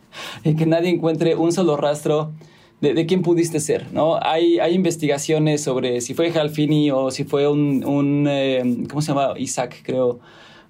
[0.44, 2.32] y que nadie encuentre un solo rastro
[2.80, 4.20] de, quién pudiste ser, ¿no?
[4.22, 9.08] Hay, hay investigaciones sobre si fue Halfini o si fue un, un eh, ¿cómo se
[9.08, 9.34] llama?
[9.36, 10.20] Isaac, creo,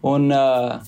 [0.01, 0.81] un, uh,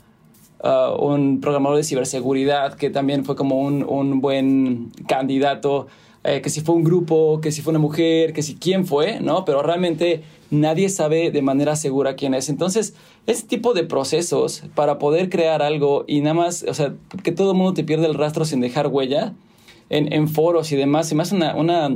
[0.65, 5.89] uh, un programador de ciberseguridad que también fue como un, un buen candidato,
[6.23, 9.21] eh, que si fue un grupo, que si fue una mujer, que si quién fue,
[9.21, 9.45] ¿no?
[9.45, 12.49] Pero realmente nadie sabe de manera segura quién es.
[12.49, 12.95] Entonces,
[13.27, 17.53] ese tipo de procesos para poder crear algo y nada más, o sea, que todo
[17.53, 19.35] el mundo te pierda el rastro sin dejar huella,
[19.89, 21.91] en, foros y demás, se me hace una, una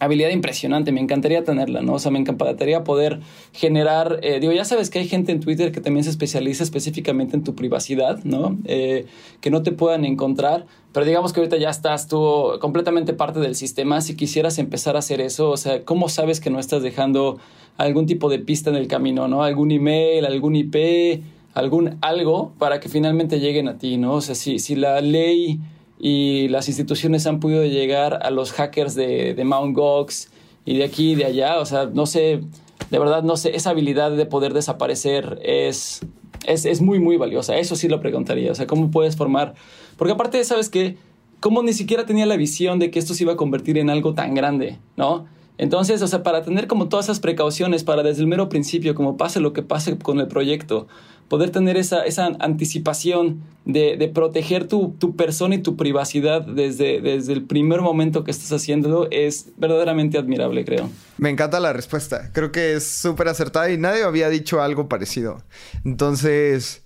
[0.00, 1.94] habilidad impresionante, me encantaría tenerla, ¿no?
[1.94, 3.20] O sea, me encantaría poder
[3.52, 7.36] generar, eh, digo, ya sabes que hay gente en Twitter que también se especializa específicamente
[7.36, 8.58] en tu privacidad, ¿no?
[8.64, 9.06] Eh,
[9.40, 13.54] que no te puedan encontrar, pero digamos que ahorita ya estás tú completamente parte del
[13.54, 17.38] sistema, si quisieras empezar a hacer eso, o sea, ¿cómo sabes que no estás dejando
[17.76, 19.44] algún tipo de pista en el camino, ¿no?
[19.44, 21.22] Algún email, algún IP,
[21.54, 24.14] algún algo para que finalmente lleguen a ti, ¿no?
[24.14, 25.60] O sea, si, si la ley
[26.06, 30.28] y las instituciones han podido llegar a los hackers de, de Mount Gox
[30.66, 31.58] y de aquí y de allá.
[31.60, 32.42] O sea, no sé,
[32.90, 36.02] de verdad, no sé, esa habilidad de poder desaparecer es,
[36.46, 37.56] es, es muy, muy valiosa.
[37.56, 38.52] Eso sí lo preguntaría.
[38.52, 39.54] O sea, ¿cómo puedes formar?
[39.96, 40.98] Porque aparte, ¿sabes qué?
[41.40, 44.12] ¿Cómo ni siquiera tenía la visión de que esto se iba a convertir en algo
[44.12, 45.24] tan grande, ¿no?
[45.56, 49.16] Entonces, o sea, para tener como todas esas precauciones, para desde el mero principio, como
[49.16, 50.88] pase lo que pase con el proyecto,
[51.28, 57.32] poder tener esa, esa anticipación de, proteger tu, tu, persona y tu privacidad desde, desde
[57.32, 60.90] el primer momento que estás haciéndolo es verdaderamente admirable, creo.
[61.16, 62.30] Me encanta la respuesta.
[62.32, 65.42] Creo que es súper acertada y nadie había dicho algo parecido.
[65.84, 66.82] Entonces,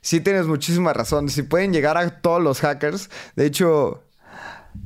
[0.00, 1.28] sí tienes muchísima razón.
[1.28, 4.04] Si pueden llegar a todos los hackers, de hecho,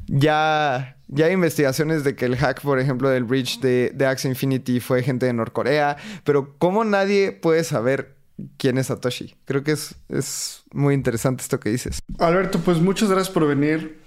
[0.07, 4.81] ya ya hay investigaciones de que el hack, por ejemplo, del bridge de, de Infinity
[4.81, 8.17] fue gente de Norcorea, pero ¿cómo nadie puede saber
[8.57, 9.35] quién es Satoshi.
[9.45, 12.01] Creo que es, es muy interesante esto que dices.
[12.19, 14.01] Alberto, pues muchas gracias por venir.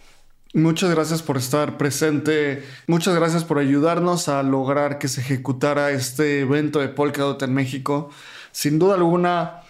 [0.53, 2.63] Muchas gracias por estar presente.
[2.87, 8.09] Muchas gracias por ayudarnos a lograr que se ejecutara este evento de Polkadot en México.
[8.51, 9.61] Sin duda alguna,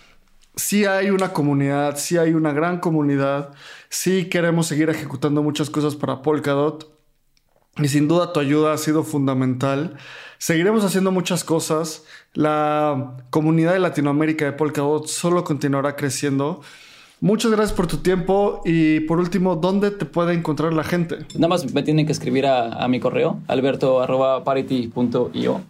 [0.55, 3.51] sí hay una comunidad, sí hay una gran comunidad.
[3.89, 6.98] Sí queremos seguir ejecutando muchas cosas para Polkadot.
[7.77, 9.97] Y sin duda tu ayuda ha sido fundamental.
[10.37, 12.03] Seguiremos haciendo muchas cosas.
[12.33, 16.61] La comunidad de Latinoamérica de Polkadot solo continuará creciendo.
[17.21, 21.17] Muchas gracias por tu tiempo y por último, ¿dónde te puede encontrar la gente?
[21.35, 25.61] Nada más me tienen que escribir a, mi correo, alberto.parity.io.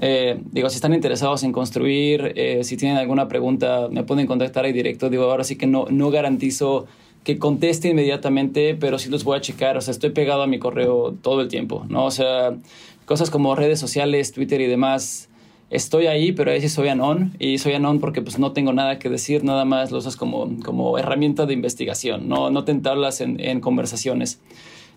[0.00, 4.64] Eh, digo, si están interesados en construir, eh, si tienen alguna pregunta, me pueden contactar
[4.64, 5.10] ahí directo.
[5.10, 6.86] Digo, ahora sí que no, no garantizo
[7.24, 9.76] que conteste inmediatamente, pero sí los voy a checar.
[9.76, 12.04] O sea, estoy pegado a mi correo todo el tiempo, ¿no?
[12.04, 12.56] O sea,
[13.04, 15.28] cosas como redes sociales, Twitter y demás,
[15.70, 17.34] estoy ahí, pero ahí sí soy anon.
[17.38, 20.48] Y soy anon porque pues no tengo nada que decir, nada más lo usas como,
[20.64, 24.40] como herramienta de investigación, no, no tentarlas en, en conversaciones.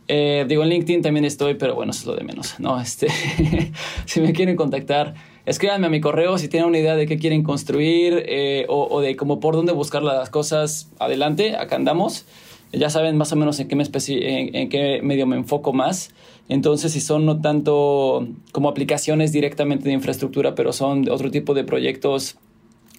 [0.07, 2.79] Eh, digo, en LinkedIn también estoy, pero bueno, eso es lo de menos, ¿no?
[2.81, 3.07] Este,
[4.05, 5.13] si me quieren contactar,
[5.45, 9.15] escríbanme a mi correo si tienen una idea de qué quieren construir eh, o, de
[9.15, 10.89] cómo por dónde buscar las cosas.
[10.99, 12.25] Adelante, acá andamos.
[12.73, 16.11] Ya saben más o menos en qué medio me enfoco más.
[16.51, 21.63] Entonces, si son no tanto como aplicaciones directamente de infraestructura, pero son otro tipo de
[21.63, 22.37] proyectos,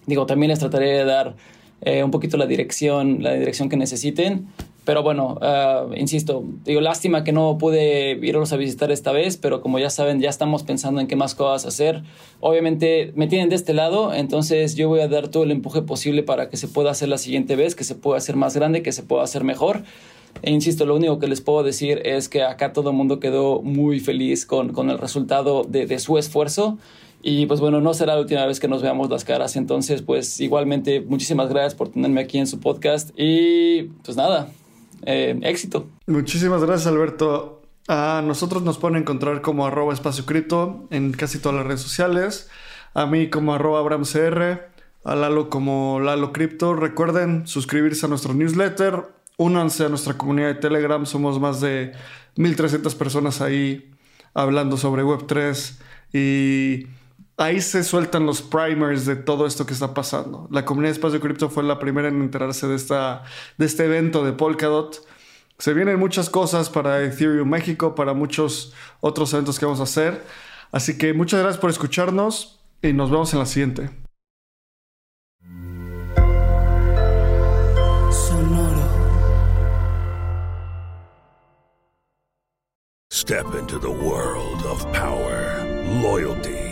[0.06, 1.36] digo, también les trataré de dar
[1.82, 4.46] eh, un poquito la dirección, la dirección que necesiten.
[4.84, 9.60] Pero bueno, uh, insisto, digo, lástima que no pude irlos a visitar esta vez, pero
[9.60, 12.02] como ya saben, ya estamos pensando en qué más cosas hacer.
[12.40, 16.24] Obviamente me tienen de este lado, entonces yo voy a dar todo el empuje posible
[16.24, 18.90] para que se pueda hacer la siguiente vez, que se pueda hacer más grande, que
[18.90, 19.84] se pueda hacer mejor.
[20.42, 23.62] E insisto, lo único que les puedo decir es que acá todo el mundo quedó
[23.62, 26.78] muy feliz con, con el resultado de, de su esfuerzo.
[27.22, 29.54] Y pues bueno, no será la última vez que nos veamos las caras.
[29.54, 33.10] Entonces, pues igualmente, muchísimas gracias por tenerme aquí en su podcast.
[33.16, 34.48] Y pues nada,
[35.06, 35.88] eh, éxito.
[36.06, 37.62] Muchísimas gracias, Alberto.
[37.88, 42.48] A nosotros nos pueden encontrar como arroba espacio cripto en casi todas las redes sociales.
[42.94, 44.70] A mí como arroba abramcr.
[45.04, 46.74] A Lalo como Lalo Cripto.
[46.74, 49.02] Recuerden suscribirse a nuestro newsletter.
[49.36, 51.04] Únanse a nuestra comunidad de Telegram.
[51.06, 51.92] Somos más de
[52.36, 53.90] 1300 personas ahí
[54.32, 55.78] hablando sobre Web3.
[56.12, 56.86] Y
[57.36, 60.48] ahí se sueltan los primers de todo esto que está pasando.
[60.50, 63.24] La comunidad de Espacio Cripto fue la primera en enterarse de, esta,
[63.58, 65.06] de este evento de Polkadot.
[65.58, 70.24] Se vienen muchas cosas para Ethereum México, para muchos otros eventos que vamos a hacer.
[70.72, 73.90] Así que muchas gracias por escucharnos y nos vemos en la siguiente.
[78.10, 78.82] Sonoro.
[83.10, 85.64] Step into the world of power,
[86.02, 86.71] loyalty.